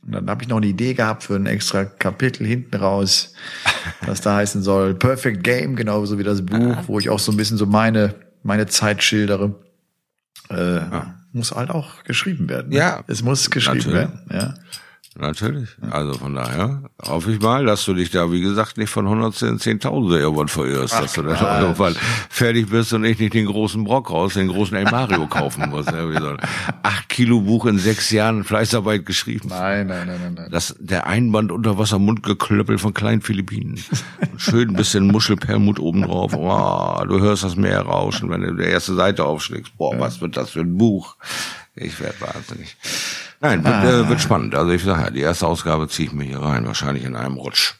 [0.06, 3.34] Und dann habe ich noch eine Idee gehabt für ein extra Kapitel hinten raus,
[4.06, 4.94] was da heißen soll.
[4.94, 8.68] Perfect Game, genauso wie das Buch, wo ich auch so ein bisschen so meine, meine
[8.68, 9.56] Zeit schildere.
[10.50, 10.82] Äh,
[11.34, 12.70] Muss halt auch geschrieben werden.
[12.70, 12.76] ne?
[12.78, 13.04] Ja.
[13.08, 14.00] Es muss geschrieben Natürlich.
[14.00, 14.22] werden.
[14.32, 14.54] Ja.
[15.20, 15.70] Natürlich.
[15.90, 19.60] Also von daher hoffe ich mal, dass du dich da, wie gesagt, nicht von 110
[19.60, 21.62] 10.000 irgendwann verirrst, dass du dann Quatsch.
[21.62, 21.96] irgendwann
[22.30, 25.86] fertig bist und ich nicht den großen Brock raus, den großen El Mario kaufen muss.
[25.88, 26.38] Ja, wie so ein
[26.84, 29.50] acht Kilo Buch in sechs Jahren Fleißarbeit geschrieben.
[29.50, 30.48] Nein, nein, nein, nein, nein.
[30.50, 33.84] Das, der Einband unter Wasser Mundgeklöppel von kleinen Philippinen.
[34.38, 36.34] Schön ein bisschen Muschelperlmut obendrauf.
[36.34, 39.76] Oh, du hörst das Meer rauschen, wenn du die erste Seite aufschlägst.
[39.78, 41.18] Boah, was wird das für ein Buch?
[41.76, 42.78] Ich werde wahnsinnig.
[43.42, 44.56] Nein, wird, äh, wird spannend.
[44.56, 47.38] Also ich sage ja, die erste Ausgabe ziehe ich mir hier rein, wahrscheinlich in einem
[47.38, 47.74] Rutsch.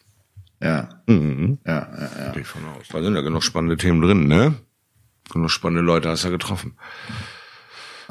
[0.62, 0.90] Ja.
[1.08, 1.60] Mhm.
[1.66, 2.32] Ja, ja, ja.
[2.32, 2.88] Gehe ich von aus.
[2.92, 4.56] Da sind ja genug spannende Themen drin, ne?
[5.32, 6.76] Genug spannende Leute hast du ja getroffen.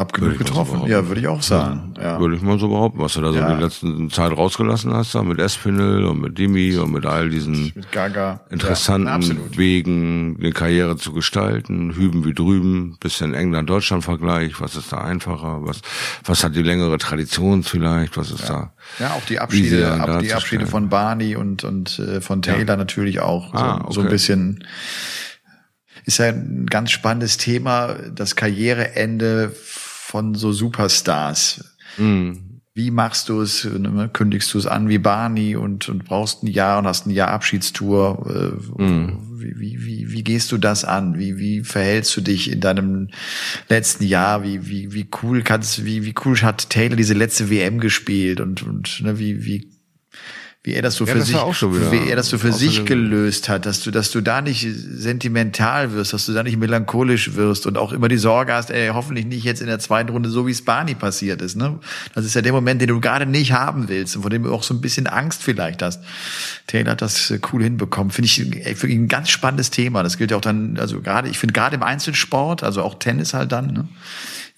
[0.01, 0.87] Hab genug so getroffen.
[0.87, 1.93] Ja, würde ich auch sagen.
[2.01, 2.19] Ja.
[2.19, 3.49] Würde ich mal so behaupten, was du da so Ja.
[3.51, 7.29] in der letzten Zeit rausgelassen hast, da mit Espinel und mit Dimi und mit all
[7.29, 7.87] diesen Mit
[8.49, 9.59] interessanten Ja.
[9.59, 15.83] Wegen, eine Karriere zu gestalten, hüben wie drüben, bisschen England-Deutschland-Vergleich, was ist da einfacher, was,
[16.25, 18.73] was hat die längere Tradition vielleicht, was ist da?
[19.01, 20.33] Ja, auch die Abschiede, ab, die.
[20.33, 23.53] Abschiede von Barney und und äh, von Taylor natürlich auch.
[23.53, 24.15] Ah, so, so ein okay.
[24.15, 24.65] bisschen
[26.07, 29.55] ist ja ein ganz spannendes Thema, das Karriereende
[30.11, 31.77] von so Superstars.
[31.97, 32.47] Hm.
[32.75, 33.65] Wie machst du es?
[33.65, 37.11] Ne, Kündigst du es an wie Barney und, und brauchst ein Jahr und hast ein
[37.11, 38.27] Jahr Abschiedstour?
[38.79, 39.19] Äh, Hm.
[39.41, 41.19] wie, wie, wie, wie gehst du das an?
[41.19, 43.09] Wie, wie verhältst du dich in deinem
[43.69, 44.45] letzten Jahr?
[44.45, 48.63] Wie, wie, wie cool kannst, wie, wie cool hat Taylor diese letzte WM gespielt und,
[48.63, 49.71] und ne, wie, wie,
[50.63, 52.85] wie er das so Ja, für das sich, wieder wie er das so für sich
[52.85, 57.35] gelöst hat, dass du, dass du da nicht sentimental wirst, dass du da nicht melancholisch
[57.35, 60.29] wirst und auch immer die Sorge hast, ey, hoffentlich nicht jetzt in der zweiten Runde
[60.29, 61.79] so wie es Barney passiert ist, ne?
[62.15, 64.53] Das ist ja der Moment, den du gerade nicht haben willst und vor dem du
[64.53, 66.03] auch so ein bisschen Angst vielleicht hast.
[66.67, 68.11] Taylor hat das äh, cool hinbekommen.
[68.11, 70.03] Finde ich ey, wirklich ein ganz spannendes Thema.
[70.03, 73.33] Das gilt ja auch dann, also gerade, ich finde gerade im Einzelsport, also auch Tennis
[73.33, 73.89] halt dann, ne?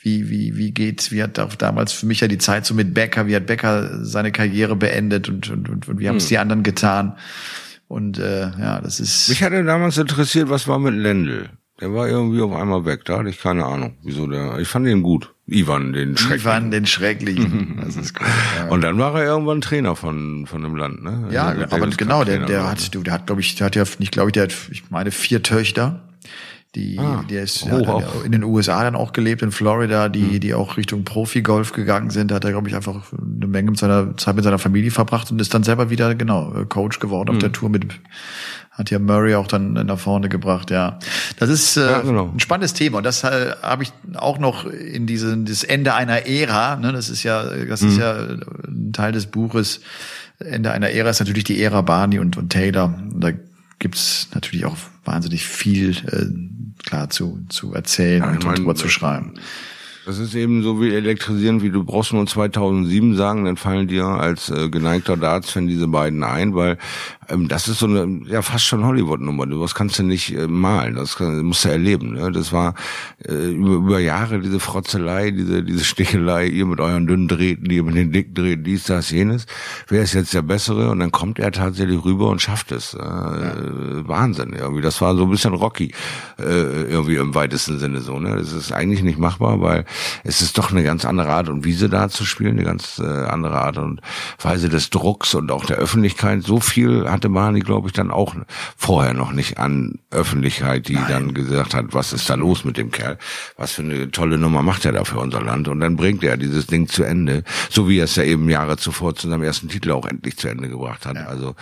[0.02, 2.92] Wie, wie, wie geht, wie hat auch damals für mich ja die Zeit so mit
[2.92, 6.38] Becker, wie hat Becker seine Karriere beendet und, und, und, und wie haben es die
[6.38, 7.16] anderen getan?
[7.86, 9.28] Und äh, ja, das ist.
[9.28, 11.50] Mich hatte damals interessiert, was war mit Lendl?
[11.80, 14.86] Der war irgendwie auf einmal weg, da hatte ich keine Ahnung, wieso der, ich fand
[14.86, 15.34] ihn gut.
[15.46, 16.40] Ivan, den Schreck.
[16.40, 17.80] Ivan den Schrecklichen.
[17.84, 18.26] Das ist gut.
[18.56, 21.28] Ja, Und dann war er irgendwann Trainer von, von dem Land, ne?
[21.30, 23.84] ja Also aber genau, der, der hat, du, der hat, glaube ich, der hat ja
[23.98, 26.08] nicht, glaube ich, der hat, ich meine, vier Töchter.
[26.74, 30.08] Die, Ah, der ist hoch der ja in den USA dann auch gelebt, in Florida,
[30.08, 30.40] die, Hm.
[30.40, 32.30] die auch Richtung Profi-Golf gegangen sind.
[32.30, 35.30] Da hat er, glaube ich, einfach eine Menge mit seiner Zeit mit seiner Familie verbracht
[35.30, 37.36] und ist dann selber wieder, genau, äh, Coach geworden Hm.
[37.36, 37.84] auf der Tour mit,
[38.70, 40.98] hat ja Murray auch dann nach vorne gebracht, ja.
[41.38, 42.30] Das ist äh, Ja, genau.
[42.34, 46.26] ein spannendes Thema und das äh, habe ich auch noch in diesem das Ende einer
[46.26, 47.88] Ära, ne, das ist ja das Mhm.
[47.90, 49.80] ist ja ein Teil des Buches.
[50.38, 52.86] Ende einer Ära ist natürlich die Ära Barney und, und Taylor.
[52.86, 53.30] Und da
[53.78, 58.88] gibt's natürlich auch wahnsinnig viel äh, klar zu zu erzählen Ja, und, mein, drüber zu
[58.88, 59.34] schreiben.
[60.04, 64.04] Das ist eben so wie elektrisierend, wie du brauchst nur 2007 sagen, dann fallen dir
[64.04, 66.76] als äh, geneigter Darts-Fan diese beiden ein, weil
[67.32, 69.46] ähm, das ist so eine, ja, fast schon Hollywood-Nummer.
[69.46, 72.14] Das kannst du nicht äh, malen, das kann, musst du erleben.
[72.14, 72.32] Ne?
[72.32, 72.74] Das war
[73.26, 77.82] äh, über, über Jahre diese Frotzelei, diese, diese Stichelei, ihr mit euren dünnen Drähten, ihr
[77.82, 79.46] mit den dicken Drähten, dies, das, jenes.
[79.88, 80.90] Wer ist jetzt der Bessere?
[80.90, 82.94] Und dann kommt er tatsächlich rüber und schafft es.
[82.94, 83.54] Äh, ja.
[84.08, 84.82] Wahnsinn, irgendwie.
[84.82, 85.92] Das war so ein bisschen Rocky,
[86.38, 88.18] äh, irgendwie im weitesten Sinne so.
[88.18, 88.36] Ne?
[88.36, 89.84] Das ist eigentlich nicht machbar, weil
[90.24, 93.02] es ist doch eine ganz andere Art und Weise da zu spielen, eine ganz äh,
[93.02, 94.00] andere Art und
[94.40, 96.42] Weise des Drucks und auch der Öffentlichkeit.
[96.42, 98.34] So viel hatte Mani, glaube ich, dann auch
[98.76, 101.06] vorher noch nicht an Öffentlichkeit, die Nein.
[101.08, 103.16] dann gesagt hat, was ist da los mit dem Kerl?
[103.56, 105.68] Was für eine tolle Nummer macht er da für unser Land?
[105.68, 108.76] Und dann bringt er dieses Ding zu Ende, so wie er es ja eben Jahre
[108.76, 111.14] zuvor zu seinem ersten Titel auch endlich zu Ende gebracht hat.
[111.14, 111.26] Ja.
[111.26, 111.54] Also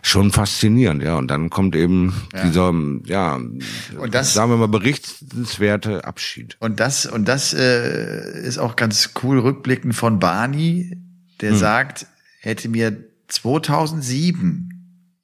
[0.00, 1.16] schon faszinierend, ja.
[1.16, 2.44] Und dann kommt eben ja.
[2.44, 2.72] dieser,
[3.04, 6.56] ja, und das, sagen wir mal, berichtenswerte Abschied.
[6.58, 10.96] Und das, und das äh, ist auch ganz cool rückblickend von Barney,
[11.42, 11.58] der hm.
[11.58, 12.06] sagt,
[12.40, 12.96] hätte mir
[13.28, 14.71] 2007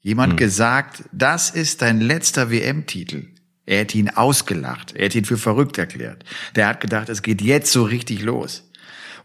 [0.09, 0.37] jemand hm.
[0.39, 3.27] gesagt, das ist dein letzter WM-Titel.
[3.67, 4.97] Er hätte ihn ausgelacht.
[4.97, 6.25] Er hätte ihn für verrückt erklärt.
[6.57, 8.65] Der hat gedacht, es geht jetzt so richtig los.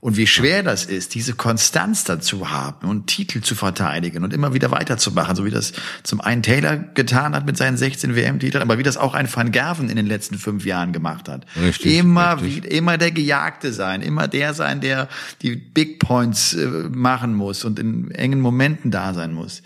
[0.03, 4.53] Und wie schwer das ist, diese Konstanz dazu haben und Titel zu verteidigen und immer
[4.53, 5.71] wieder weiterzumachen, so wie das
[6.03, 9.53] zum einen Taylor getan hat mit seinen 16 WM-Titeln, aber wie das auch ein Van
[9.53, 11.45] Gerven in den letzten fünf Jahren gemacht hat.
[11.55, 12.65] Richtig, immer, richtig.
[12.65, 15.07] Wie, immer der Gejagte sein, immer der sein, der
[15.41, 19.61] die Big Points äh, machen muss und in engen Momenten da sein muss.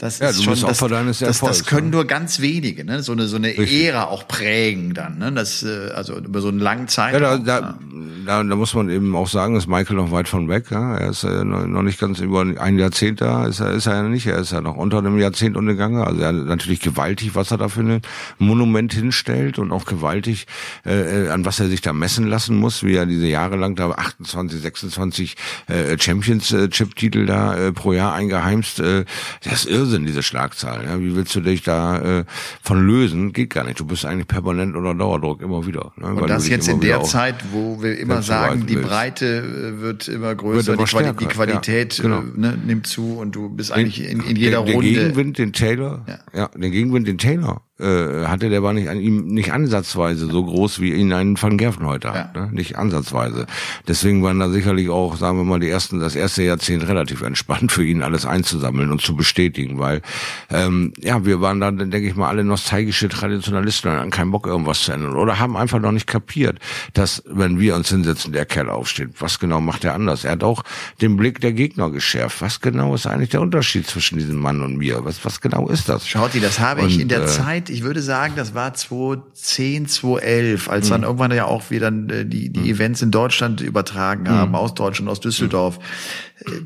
[0.00, 0.78] Das ja, ist schon, das,
[1.18, 1.96] das, das, können ne?
[1.96, 3.02] nur ganz wenige, ne?
[3.02, 5.30] so eine so eine Ära auch prägen dann, ne?
[5.30, 7.22] Das äh, also über so einen langen Zeitraum.
[7.22, 7.78] Ja, da, da,
[8.24, 10.70] da, da muss man eben auch sagen, dass Michael noch weit von weg.
[10.70, 10.96] Ja?
[10.96, 14.02] Er ist äh, noch nicht ganz über ein Jahrzehnt da, ist er, ist er ja
[14.04, 14.26] nicht.
[14.26, 16.02] Er ist ja noch unter einem Jahrzehnt untergegangen.
[16.02, 18.00] Also er hat natürlich gewaltig, was er da für ein
[18.38, 20.46] Monument hinstellt und auch gewaltig,
[20.86, 23.74] äh, äh, an was er sich da messen lassen muss, wie er diese Jahre lang
[23.74, 25.36] da 28, 26
[25.66, 28.80] äh, Championship-Titel da äh, pro Jahr eingeheimst.
[28.80, 29.04] Äh,
[29.42, 30.84] das ist Irrsinn, diese Schlagzahl.
[30.84, 31.00] Ja?
[31.00, 32.24] Wie willst du dich da äh,
[32.62, 33.32] von lösen?
[33.32, 33.80] Geht gar nicht.
[33.80, 35.92] Du bist eigentlich permanent unter Dauerdruck immer wieder.
[35.96, 36.14] Ne?
[36.14, 40.34] Und das jetzt in der Zeit, wo wir immer sagen, die Breite äh, wird immer
[40.34, 42.20] größer, wird immer die, die, Qualität ja, genau.
[42.20, 44.90] Äh, ne, nimmt zu und du bist eigentlich in, in jeder den, Runde.
[44.90, 46.18] Den Gegenwind, den Taylor, ja.
[46.32, 50.44] ja, den Gegenwind, den Taylor äh, hatte, der war nicht an ihm nicht ansatzweise so
[50.44, 52.48] groß wie ihn einen Van Gerven heute hat, ne?
[52.52, 53.46] nicht ansatzweise.
[53.88, 57.72] Deswegen waren da sicherlich auch, sagen wir mal, die ersten, das erste Jahrzehnt relativ entspannt
[57.72, 60.02] für ihn, alles einzusammeln und zu bestätigen, weil
[60.50, 64.46] ähm, ja, wir waren dann, denke ich mal, alle nostalgische Traditionalisten und hatten keinen Bock
[64.46, 66.58] irgendwas zu ändern oder haben einfach noch nicht kapiert,
[66.92, 69.10] dass wenn wir uns hinsetzen, der Kerl aufsteht.
[69.18, 70.24] Was genau macht er anders?
[70.24, 70.62] Er hat auch
[71.00, 72.42] den Blick der Gegner geschärft.
[72.42, 75.04] Was genau ist eigentlich der Unterschied zwischen diesem Mann und mir?
[75.04, 76.06] Was, was genau ist das?
[76.06, 78.74] Schaut ihr, das habe ich und, in der äh, Zeit ich würde sagen, das war
[78.74, 80.90] 2010, 2011, als mhm.
[80.90, 82.66] dann irgendwann ja auch wieder äh, die, die mhm.
[82.66, 84.56] Events in Deutschland übertragen haben, mhm.
[84.56, 85.78] aus Deutschland, aus Düsseldorf.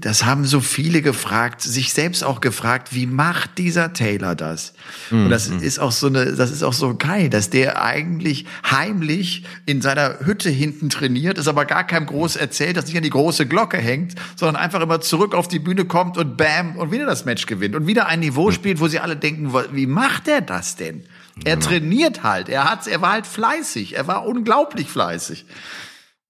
[0.01, 4.73] Das haben so viele gefragt, sich selbst auch gefragt, wie macht dieser Taylor das?
[5.11, 5.61] Und das mhm.
[5.61, 10.21] ist auch so eine, das ist auch so geil, dass der eigentlich heimlich in seiner
[10.21, 13.79] Hütte hinten trainiert, ist aber gar keinem groß erzählt, dass nicht an die große Glocke
[13.79, 17.47] hängt, sondern einfach immer zurück auf die Bühne kommt und bam und wieder das Match
[17.47, 21.05] gewinnt und wieder ein Niveau spielt, wo sie alle denken, wie macht er das denn?
[21.45, 22.49] Er trainiert halt.
[22.49, 23.97] Er hat, er war halt fleißig.
[23.97, 25.47] Er war unglaublich fleißig.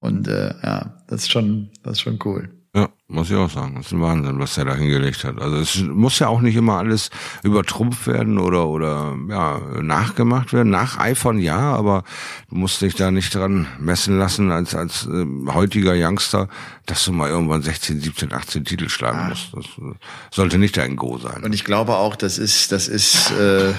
[0.01, 2.51] Und äh, ja, das ist schon, das ist schon cool.
[2.77, 3.77] Ja, muss ich auch sagen.
[3.77, 5.41] Das ist ein Wahnsinn, was er da hingelegt hat.
[5.41, 7.11] Also es muss ja auch nicht immer alles
[7.45, 10.71] übertrumpft werden oder oder ja nachgemacht werden.
[10.71, 12.03] Nacheifern ja, aber
[12.51, 16.49] du musst dich da nicht dran messen lassen als als äh, heutiger Youngster,
[16.87, 19.29] dass du mal irgendwann 16, 17, 18 Titel schlagen ah.
[19.29, 19.55] musst.
[19.55, 19.95] Das äh,
[20.33, 21.45] sollte nicht dein Go sein.
[21.45, 23.73] Und ich glaube auch, das ist das ist äh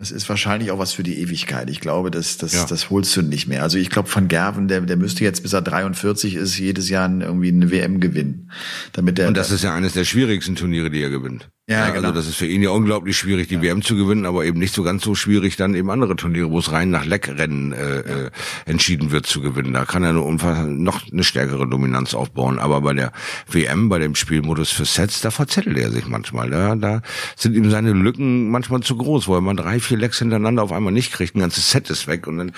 [0.00, 1.70] es ist wahrscheinlich auch was für die Ewigkeit.
[1.70, 2.66] Ich glaube, das, das, ja.
[2.66, 3.62] das holst du nicht mehr.
[3.62, 7.10] Also ich glaube, von Gerven, der, der müsste jetzt, bis er 43 ist, jedes Jahr
[7.10, 8.50] irgendwie eine WM gewinnen.
[8.92, 11.48] Damit der, Und das ist ja eines der schwierigsten Turniere, die er gewinnt.
[11.66, 12.08] Ja, ja, genau.
[12.08, 13.62] Also das ist für ihn ja unglaublich schwierig, die ja.
[13.62, 16.58] WM zu gewinnen, aber eben nicht so ganz so schwierig dann eben andere Turniere, wo
[16.58, 18.30] es rein nach Leckrennen äh, äh,
[18.66, 19.72] entschieden wird zu gewinnen.
[19.72, 22.58] Da kann er nur noch eine stärkere Dominanz aufbauen.
[22.58, 23.12] Aber bei der
[23.48, 26.50] WM, bei dem Spielmodus für Sets, da verzettelt er sich manchmal.
[26.50, 27.00] Da, da
[27.34, 30.72] sind ihm seine Lücken manchmal zu groß, wo er mal drei, vier Lecks hintereinander auf
[30.72, 31.34] einmal nicht kriegt.
[31.34, 32.52] Ein ganzes Set ist weg und dann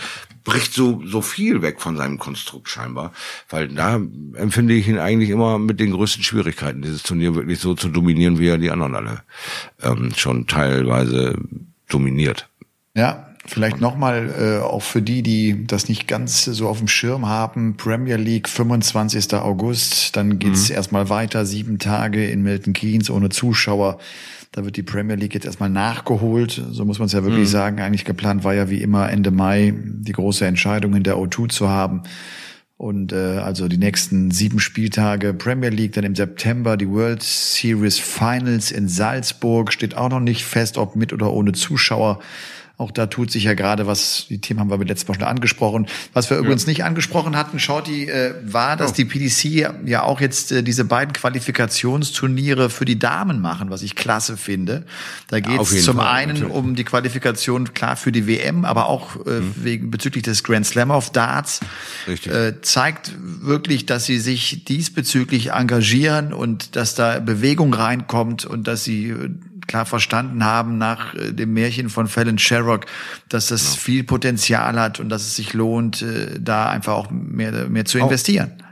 [0.47, 3.13] bricht so, so viel weg von seinem Konstrukt scheinbar.
[3.51, 7.75] Weil da empfinde ich ihn eigentlich immer mit den größten Schwierigkeiten, dieses Turnier wirklich so
[7.75, 9.23] zu dominieren, wie er die anderen alle
[9.83, 11.37] ähm, schon teilweise
[11.89, 12.49] dominiert.
[12.95, 17.27] Ja, vielleicht nochmal äh, auch für die, die das nicht ganz so auf dem Schirm
[17.27, 19.35] haben, Premier League 25.
[19.35, 20.77] August, dann geht's mhm.
[20.77, 23.99] erstmal weiter, sieben Tage in Milton Keynes ohne Zuschauer.
[24.57, 26.63] Da wird die Premier League jetzt erstmal nachgeholt.
[26.71, 27.53] So muss man es ja wirklich mhm.
[27.53, 27.81] sagen.
[27.81, 31.69] Eigentlich geplant war ja wie immer Ende Mai die große Entscheidung in der O2 zu
[31.69, 32.05] haben.
[32.79, 37.99] Und äh, also die nächsten sieben Spieltage Premier League, dann im September die World Series
[37.99, 42.21] Finals in Salzburg, steht auch noch nicht fest, ob mit oder ohne Zuschauer.
[42.79, 45.87] Auch da tut sich ja gerade was, die Themen haben wir letztes Mal schon angesprochen.
[46.13, 46.43] Was wir ja.
[46.43, 48.95] übrigens nicht angesprochen hatten, Shorty, äh, war, dass oh.
[48.95, 53.95] die PDC ja auch jetzt äh, diese beiden Qualifikationsturniere für die Damen machen, was ich
[53.95, 54.85] klasse finde.
[55.29, 56.55] Da geht es ja, zum Fall, einen natürlich.
[56.55, 59.55] um die Qualifikation, klar, für die WM, aber auch äh, mhm.
[59.57, 61.61] wegen bezüglich des Grand Slam of Darts.
[62.07, 62.31] Richtig.
[62.31, 68.85] Äh, zeigt wirklich, dass sie sich diesbezüglich engagieren und dass da Bewegung reinkommt und dass
[68.85, 69.31] sie äh,
[69.67, 72.87] klar verstanden haben nach äh, dem Märchen von Fallon Sherrock,
[73.29, 73.77] dass das genau.
[73.77, 77.99] viel Potenzial hat und dass es sich lohnt, äh, da einfach auch mehr, mehr zu
[77.99, 78.53] investieren.
[78.61, 78.66] Auch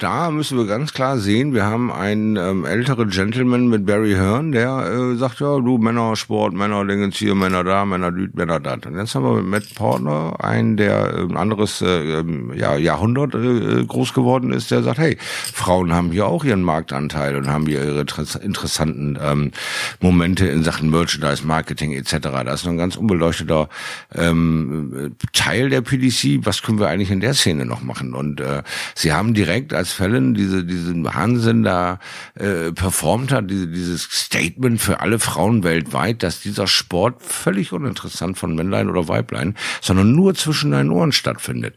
[0.00, 4.50] da müssen wir ganz klar sehen, wir haben einen ähm, älteren Gentleman mit Barry Hearn,
[4.50, 8.58] der äh, sagt, ja, du Männer, Sport, Männer, Dingens hier, Männer da, Männer düt, Männer
[8.58, 8.74] da.
[8.74, 12.76] Und jetzt haben wir mit Matt Portner einen, der ein äh, anderes äh, ähm, ja,
[12.76, 17.48] Jahrhundert äh, groß geworden ist, der sagt, hey, Frauen haben hier auch ihren Marktanteil und
[17.48, 18.04] haben hier ihre
[18.42, 19.52] interessanten ähm,
[20.00, 22.18] Momente in Sachen Merchandise, Marketing etc.
[22.44, 23.68] Das ist ein ganz unbeleuchteter
[24.14, 26.44] ähm, Teil der PDC.
[26.44, 28.14] Was können wir eigentlich in der Szene noch machen?
[28.14, 28.62] Und äh,
[28.96, 31.98] sie haben direkt Endeffekt, als Fallon diese, diesen Wahnsinn da
[32.34, 38.38] äh, performt hat, diese, dieses Statement für alle Frauen weltweit, dass dieser Sport völlig uninteressant
[38.38, 41.76] von Männlein oder Weiblein, sondern nur zwischen deinen Ohren stattfindet.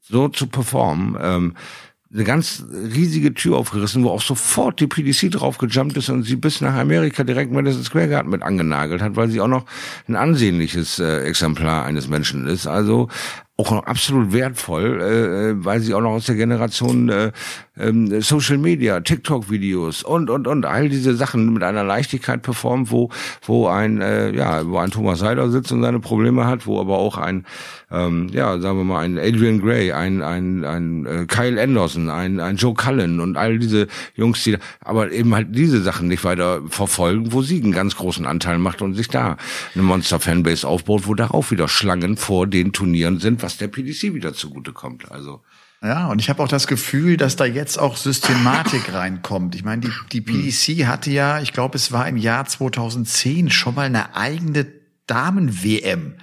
[0.00, 1.54] So zu performen, ähm,
[2.14, 6.60] eine ganz riesige Tür aufgerissen, wo auch sofort die PDC draufgejumpt ist und sie bis
[6.60, 9.64] nach Amerika direkt Madison Square Garden mit angenagelt hat, weil sie auch noch
[10.08, 12.66] ein ansehnliches äh, Exemplar eines Menschen ist.
[12.66, 13.08] Also
[13.58, 17.32] auch noch absolut wertvoll, äh, äh, weil sie auch noch aus der Generation äh,
[17.76, 23.10] äh, Social Media, TikTok-Videos und und und all diese Sachen mit einer Leichtigkeit performt, wo
[23.44, 26.96] wo ein äh, ja wo ein Thomas Seider sitzt und seine Probleme hat, wo aber
[26.96, 27.44] auch ein
[27.90, 32.40] ähm, ja sagen wir mal ein Adrian Gray, ein ein ein äh, Kyle Anderson, ein
[32.40, 36.62] ein Joe Cullen und all diese Jungs, die aber eben halt diese Sachen nicht weiter
[36.68, 39.36] verfolgen, wo sie einen ganz großen Anteil macht und sich da
[39.74, 44.14] eine Monster Fanbase aufbaut, wo darauf wieder Schlangen vor den Turnieren sind was der PDC
[44.14, 45.10] wieder zugutekommt.
[45.10, 45.42] Also
[45.82, 49.56] ja, und ich habe auch das Gefühl, dass da jetzt auch Systematik reinkommt.
[49.56, 53.74] Ich meine, die, die PDC hatte ja, ich glaube, es war im Jahr 2010 schon
[53.74, 56.14] mal eine eigene Damen-WM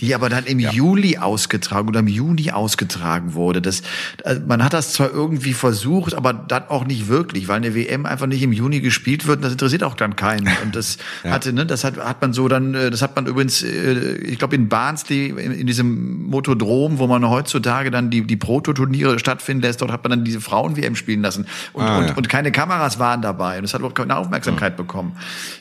[0.00, 0.70] die aber dann im ja.
[0.70, 3.60] Juli ausgetragen oder im Juni ausgetragen wurde.
[3.60, 3.82] Das,
[4.24, 8.06] also man hat das zwar irgendwie versucht, aber dann auch nicht wirklich, weil eine WM
[8.06, 9.38] einfach nicht im Juni gespielt wird.
[9.38, 10.48] Und das interessiert auch dann keinen.
[10.62, 11.32] Und das ja.
[11.32, 14.38] hatte, ne, das hat, hat man so dann, äh, das hat man übrigens, äh, ich
[14.38, 19.62] glaube in Barnsley in, in diesem Motodrom, wo man heutzutage dann die die Prototurniere stattfinden
[19.62, 22.14] lässt, dort hat man dann diese Frauen-WM spielen lassen und, ah, und, ja.
[22.14, 25.16] und keine Kameras waren dabei und es hat überhaupt keine Aufmerksamkeit bekommen.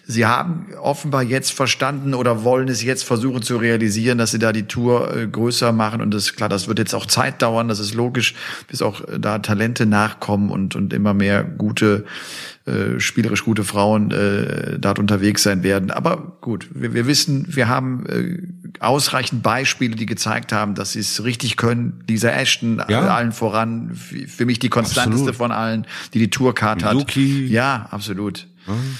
[0.06, 4.52] Sie haben offenbar jetzt verstanden oder wollen es jetzt versuchen zu realisieren, dass sie da
[4.52, 6.02] die Tour äh, größer machen.
[6.02, 8.36] Und das ist klar, das wird jetzt auch Zeit dauern, das ist logisch,
[8.68, 12.06] bis auch äh, da Talente nachkommen und, und immer mehr gute,
[12.66, 15.92] äh, spielerisch gute Frauen äh, dort unterwegs sein werden.
[15.92, 18.38] Aber gut, wir, wir wissen, wir haben äh,
[18.80, 22.04] ausreichend Beispiele, die gezeigt haben, dass sie es richtig können.
[22.08, 23.08] Lisa Ashton, ja.
[23.08, 25.36] allen voran, für mich die konstanteste absolut.
[25.36, 27.16] von allen, die die Tourcard hat.
[27.16, 28.48] Ja, absolut.
[28.68, 28.98] Mhm.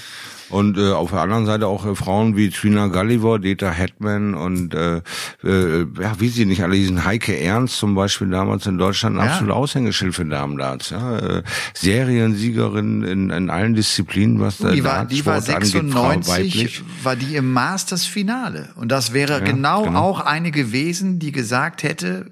[0.50, 4.74] Und äh, auf der anderen Seite auch äh, Frauen wie Trina Gulliver, Deta Hetman und
[4.74, 5.02] äh,
[5.44, 9.24] äh, ja, wie sie nicht alle diesen Heike Ernst zum Beispiel damals in Deutschland ein
[9.24, 9.32] ja.
[9.32, 10.90] absolut Aushängeschild für Damendarts.
[10.90, 11.42] Ja, äh,
[11.74, 17.36] Seriensiegerin in, in allen Disziplinen, was da die war, die war 96, angeht, war die
[17.36, 18.70] im Masters-Finale.
[18.76, 22.26] Und das wäre ja, genau, genau auch eine gewesen, die gesagt hätte,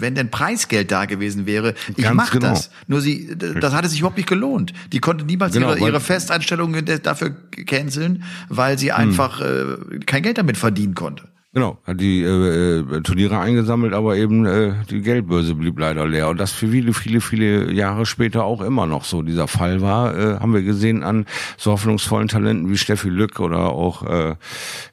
[0.00, 2.50] wenn denn Preisgeld da gewesen wäre, ich mach genau.
[2.50, 2.70] das.
[2.86, 4.72] Nur sie, das hatte sich überhaupt nicht gelohnt.
[4.92, 7.30] Die konnte niemals genau, ihre, ihre Festeinstellungen dafür
[7.66, 8.98] canceln, weil sie hm.
[8.98, 11.24] einfach äh, kein Geld damit verdienen konnte.
[11.54, 16.28] Genau, hat die äh, äh, Turniere eingesammelt, aber eben äh, die Geldbörse blieb leider leer.
[16.28, 20.14] Und das für viele, viele, viele Jahre später auch immer noch so dieser Fall war,
[20.14, 21.24] äh, haben wir gesehen an
[21.56, 24.34] so hoffnungsvollen Talenten wie Steffi Lück oder auch, äh,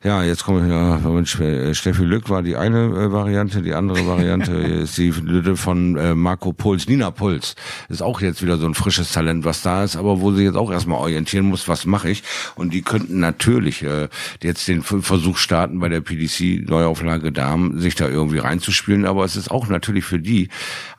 [0.05, 4.07] ja, jetzt komme ich noch, äh, Steffi Lück war die eine äh, Variante, die andere
[4.07, 7.55] Variante ist die von äh, Marco Puls, Nina Puls.
[7.89, 10.55] Ist auch jetzt wieder so ein frisches Talent, was da ist, aber wo sie jetzt
[10.55, 12.23] auch erstmal orientieren muss, was mache ich.
[12.55, 14.07] Und die könnten natürlich äh,
[14.41, 19.05] jetzt den Versuch starten bei der PDC Neuauflage Damen, sich da irgendwie reinzuspielen.
[19.05, 20.49] Aber es ist auch natürlich für die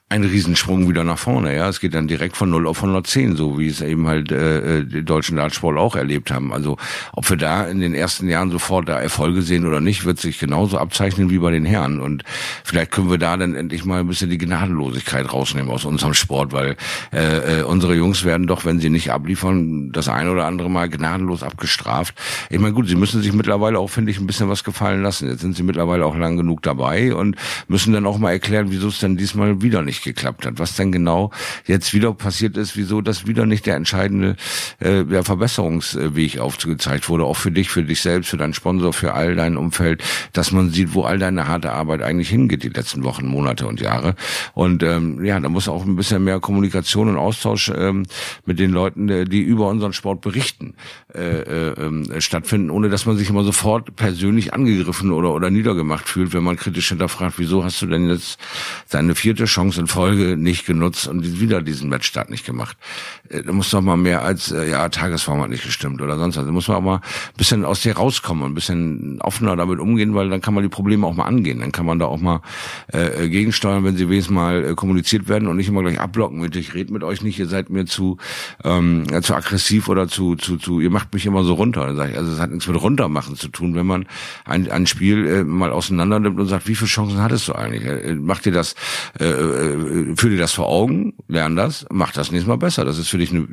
[0.08, 1.56] ein Riesensprung wieder nach vorne.
[1.56, 4.78] Ja, es geht dann direkt von 0 auf 110, so wie es eben halt äh,
[4.78, 6.52] äh, die deutschen Dartsport auch erlebt haben.
[6.52, 6.76] Also
[7.12, 10.38] ob wir da in den ersten Jahren sofort da Erfolge sehen oder nicht, wird sich
[10.38, 11.98] genauso abzeichnen wie bei den Herren.
[11.98, 12.22] Und
[12.62, 16.52] vielleicht können wir da dann endlich mal ein bisschen die Gnadenlosigkeit rausnehmen aus unserem Sport,
[16.52, 16.76] weil
[17.12, 20.88] äh, äh, unsere Jungs werden doch, wenn sie nicht abliefern, das ein oder andere Mal
[20.88, 22.14] gnadenlos abgestraft.
[22.48, 25.28] Ich meine, gut, sie müssen sich mittlerweile auch, finde ich, ein bisschen was gefallen lassen.
[25.28, 27.34] Jetzt sind sie mittlerweile auch lang genug dabei und
[27.66, 30.58] müssen dann auch mal erklären, wieso es denn diesmal wieder nicht nicht geklappt hat.
[30.58, 31.30] Was denn genau
[31.66, 34.36] jetzt wieder passiert ist, wieso das wieder nicht der entscheidende
[34.78, 39.14] äh, der Verbesserungsweg aufgezeigt wurde, auch für dich, für dich selbst, für deinen Sponsor, für
[39.14, 43.04] all dein Umfeld, dass man sieht, wo all deine harte Arbeit eigentlich hingeht, die letzten
[43.04, 44.14] Wochen, Monate und Jahre.
[44.54, 48.04] Und ähm, ja, da muss auch ein bisschen mehr Kommunikation und Austausch ähm,
[48.44, 50.74] mit den Leuten, äh, die über unseren Sport berichten,
[51.14, 56.34] äh, äh, stattfinden, ohne dass man sich immer sofort persönlich angegriffen oder, oder niedergemacht fühlt,
[56.34, 58.38] wenn man kritisch hinterfragt, wieso hast du denn jetzt
[58.90, 62.76] deine vierte Chance in Folge nicht genutzt und wieder diesen Matchstart nicht gemacht.
[63.28, 66.36] Äh, da muss doch mal mehr als, äh, ja, Tagesform hat nicht gestimmt oder sonst
[66.36, 66.44] was.
[66.44, 69.78] Da muss man auch mal ein bisschen aus dir rauskommen und ein bisschen offener damit
[69.78, 71.60] umgehen, weil dann kann man die Probleme auch mal angehen.
[71.60, 72.40] Dann kann man da auch mal
[72.88, 76.74] äh, gegensteuern, wenn sie wenigstens mal äh, kommuniziert werden und nicht immer gleich abblocken ich
[76.74, 78.16] rede mit euch nicht, ihr seid mir zu,
[78.64, 81.86] ähm, zu aggressiv oder zu, zu, zu, ihr macht mich immer so runter.
[81.86, 84.06] Dann sag ich, also es hat nichts mit runtermachen zu tun, wenn man
[84.44, 87.84] ein, ein Spiel äh, mal auseinander nimmt und sagt, wie viele Chancen hattest du eigentlich?
[87.84, 88.74] Äh, macht dir das,
[89.18, 89.75] äh, äh,
[90.16, 92.84] führ dir das vor Augen, lern das, mach das nächstes Mal besser.
[92.84, 93.46] Das ist für dich eine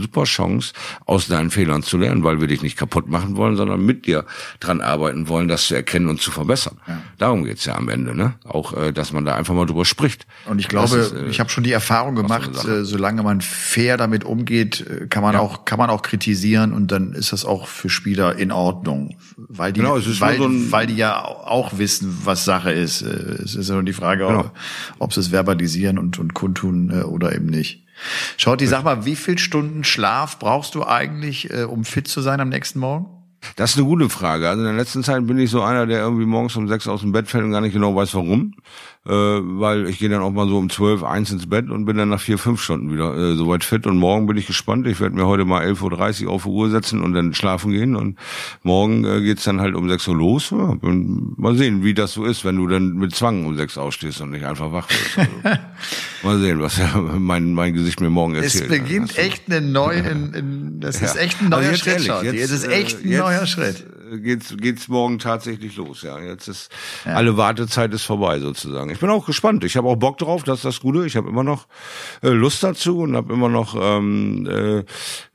[0.00, 0.72] super Chance,
[1.06, 4.24] aus deinen Fehlern zu lernen, weil wir dich nicht kaputt machen wollen, sondern mit dir
[4.60, 6.78] dran arbeiten wollen, das zu erkennen und zu verbessern.
[6.86, 7.00] Ja.
[7.18, 8.34] Darum geht's ja am Ende, ne?
[8.44, 10.26] Auch, äh, dass man da einfach mal drüber spricht.
[10.46, 13.96] Und ich glaube, ist, äh, ich habe schon die Erfahrung gemacht, äh, solange man fair
[13.96, 15.40] damit umgeht, äh, kann man ja.
[15.40, 19.72] auch kann man auch kritisieren und dann ist das auch für Spieler in Ordnung, weil
[19.72, 23.02] die genau, weil, so weil die ja auch wissen, was Sache ist.
[23.02, 24.40] Äh, es ist ja nur die Frage, genau.
[24.40, 24.52] ob,
[24.98, 25.67] ob sie es verbalisieren
[25.98, 27.86] und und kundtun äh, oder eben nicht.
[28.36, 32.20] Schaut, die sag mal, wie viel Stunden Schlaf brauchst du eigentlich, äh, um fit zu
[32.20, 33.06] sein am nächsten Morgen?
[33.56, 34.48] Das ist eine gute Frage.
[34.48, 37.02] Also in der letzten Zeit bin ich so einer, der irgendwie morgens um sechs aus
[37.02, 38.54] dem Bett fällt und gar nicht genau weiß warum
[39.08, 41.96] äh, weil ich gehe dann auch mal so um zwölf, eins ins Bett und bin
[41.96, 43.86] dann nach vier, fünf Stunden wieder äh, soweit fit.
[43.86, 44.86] Und morgen bin ich gespannt.
[44.86, 47.96] Ich werde mir heute mal 11.30 Uhr auf die Uhr setzen und dann schlafen gehen.
[47.96, 48.18] Und
[48.62, 50.50] morgen äh, geht's dann halt um sechs Uhr los.
[50.50, 54.20] Ja, mal sehen, wie das so ist, wenn du dann mit Zwang um sechs aufstehst
[54.20, 55.18] und nicht einfach wach wirst.
[55.18, 55.58] Also,
[56.22, 56.78] mal sehen, was
[57.18, 58.64] mein, mein Gesicht mir morgen erzählt.
[58.64, 62.06] Es beginnt also, echt eine neue, in, in, das ist echt ein neuer also Schritt.
[62.06, 63.86] Ehrlich, jetzt, jetzt ist echt ein äh, jetzt, neuer Schritt
[64.16, 66.02] geht's geht's morgen tatsächlich los.
[66.02, 66.70] Ja, jetzt ist
[67.04, 67.14] ja.
[67.14, 68.90] alle Wartezeit ist vorbei sozusagen.
[68.90, 69.64] Ich bin auch gespannt.
[69.64, 70.42] Ich habe auch Bock drauf.
[70.42, 71.06] Das ist das Gute.
[71.06, 71.66] Ich habe immer noch
[72.22, 74.84] äh, Lust dazu und habe immer noch ähm, äh,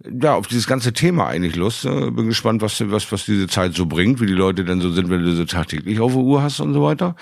[0.09, 1.85] ja auf dieses ganze Thema eigentlich Lust.
[1.85, 4.91] Äh, bin gespannt, was was was diese Zeit so bringt, wie die Leute denn so
[4.91, 7.15] sind, wenn du so tagtäglich auf der Uhr hast und so weiter.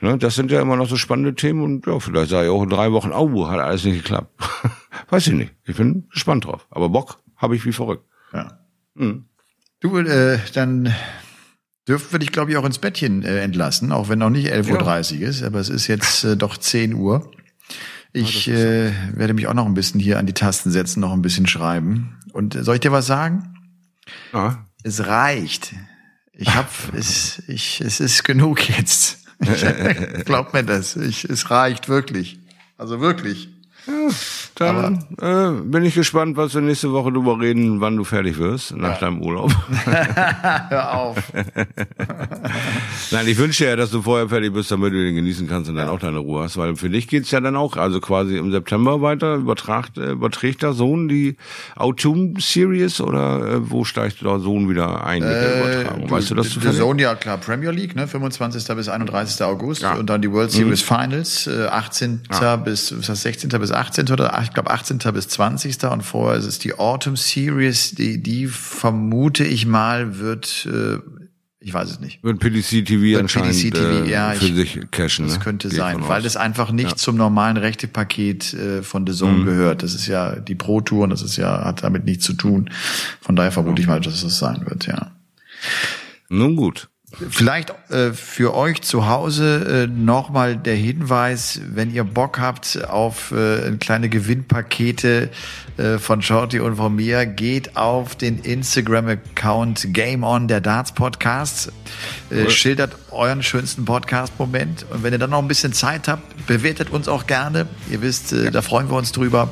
[0.00, 2.62] Ne, das sind ja immer noch so spannende Themen und ja, vielleicht sage ich auch
[2.62, 4.30] in drei Wochen, oh, hat alles nicht geklappt.
[5.10, 5.52] Weiß ich nicht.
[5.64, 6.66] Ich bin gespannt drauf.
[6.70, 8.04] Aber Bock habe ich wie verrückt.
[8.32, 8.58] Ja.
[8.94, 9.26] Mhm.
[9.80, 10.94] Du, äh, dann
[11.86, 15.20] dürfen wir dich, glaube ich, auch ins Bettchen äh, entlassen, auch wenn noch nicht 11.30
[15.20, 17.30] Uhr ist, aber es ist jetzt äh, doch 10 Uhr.
[18.12, 21.20] Ich äh, werde mich auch noch ein bisschen hier an die Tasten setzen, noch ein
[21.20, 22.18] bisschen schreiben.
[22.32, 23.54] Und soll ich dir was sagen?
[24.32, 24.64] Ja.
[24.82, 25.74] Es reicht.
[26.32, 29.18] Ich hab, es, ich, es ist genug jetzt.
[30.24, 30.96] Glaub mir das.
[30.96, 32.38] Ich, es reicht wirklich.
[32.78, 33.50] Also wirklich.
[33.86, 33.92] Ja,
[34.54, 38.74] dann äh, bin ich gespannt, was wir nächste Woche drüber reden, wann du fertig wirst
[38.76, 38.98] nach ja.
[39.00, 39.52] deinem Urlaub.
[40.68, 41.16] Hör auf.
[43.10, 45.76] Nein, ich wünsche ja, dass du vorher fertig bist, damit du den genießen kannst und
[45.76, 45.92] dann ja.
[45.92, 49.02] auch deine Ruhe hast, weil für dich geht's ja dann auch, also quasi im September
[49.02, 51.36] weiter, übertragt, äh, überträgt der Sohn die
[51.76, 56.10] Autumn Series oder äh, wo steigt der Sohn wieder ein mit der äh, Übertragung?
[56.10, 58.66] Weißt du das Der Sohn ja klar, Premier League, ne, 25.
[58.76, 59.42] bis 31.
[59.42, 59.94] August ja.
[59.94, 60.94] und dann die World Series mhm.
[60.94, 62.22] Finals, äh, 18.
[62.64, 63.50] bis, was heißt 16.
[63.50, 63.95] bis 18.
[63.98, 64.98] oder ich glaube 18.
[65.12, 65.82] bis 20.
[65.84, 70.98] und vorher ist es die Autumn Series, die, die vermute ich mal wird, äh,
[71.60, 72.22] ich weiß es nicht.
[72.22, 75.26] Wird PDC TV wird anscheinend PDC TV, äh, ja, für ich, sich cashen.
[75.26, 75.44] Das ne?
[75.44, 76.96] könnte Geht sein, weil das einfach nicht ja.
[76.96, 79.44] zum normalen Rechtepaket äh, von The Zone mhm.
[79.46, 79.82] gehört.
[79.82, 82.70] Das ist ja die Pro Tour und das ist ja, hat damit nichts zu tun.
[83.20, 85.12] Von daher vermute ich mal, dass es das sein wird, ja.
[86.28, 86.88] Nun gut.
[87.30, 93.32] Vielleicht äh, für euch zu Hause äh, nochmal der Hinweis, wenn ihr Bock habt auf
[93.32, 95.30] äh, kleine Gewinnpakete
[95.78, 101.72] äh, von Shorty und von mir, geht auf den Instagram-Account Game On, der Darts Podcast.
[102.28, 104.84] Äh, schildert euren schönsten Podcast-Moment.
[104.90, 107.66] Und wenn ihr dann noch ein bisschen Zeit habt, bewertet uns auch gerne.
[107.90, 108.50] Ihr wisst, äh, ja.
[108.50, 109.48] da freuen wir uns drüber,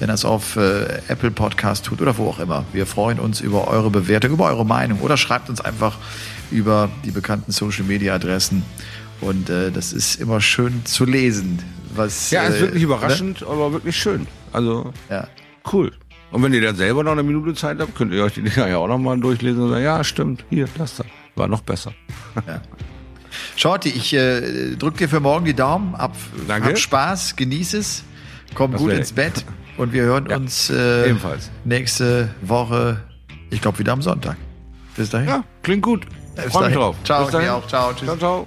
[0.00, 2.64] wenn es auf äh, Apple Podcast tut oder wo auch immer.
[2.72, 5.98] Wir freuen uns über eure Bewertung, über eure Meinung oder schreibt uns einfach
[6.50, 8.62] über die bekannten Social Media Adressen.
[9.20, 11.58] Und äh, das ist immer schön zu lesen.
[11.94, 13.46] Was, ja, ist äh, wirklich überraschend, ne?
[13.46, 14.26] aber wirklich schön.
[14.52, 15.26] Also ja.
[15.72, 15.92] cool.
[16.30, 18.66] Und wenn ihr dann selber noch eine Minute Zeit habt, könnt ihr euch die Dinger
[18.68, 21.04] ja auch nochmal durchlesen und sagen, ja, stimmt, hier, das da.
[21.36, 21.92] War noch besser.
[22.46, 22.60] Ja.
[23.56, 25.94] Shorty, ich äh, drücke dir für morgen die Daumen.
[25.94, 26.14] Ab,
[26.48, 26.70] Danke.
[26.70, 28.04] Hab Spaß, genieß es,
[28.54, 29.44] komm das gut ins Bett
[29.76, 31.50] und wir hören ja, uns äh, ebenfalls.
[31.64, 33.00] nächste Woche,
[33.50, 34.36] ich glaube wieder am Sonntag.
[34.96, 35.28] Bis dahin.
[35.28, 36.06] Ja, klingt gut.
[36.36, 36.96] Ich freue mich drauf.
[37.04, 37.66] Ciao, Bis auch.
[37.66, 38.06] Ciao, tschüss.
[38.06, 38.46] Ciao, ciao.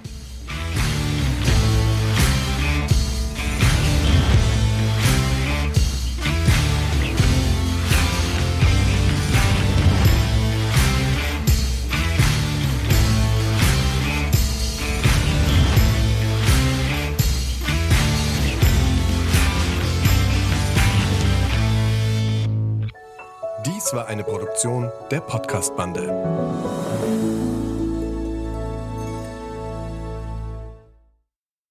[23.66, 26.87] Dies war eine Produktion der Podcast-Bande.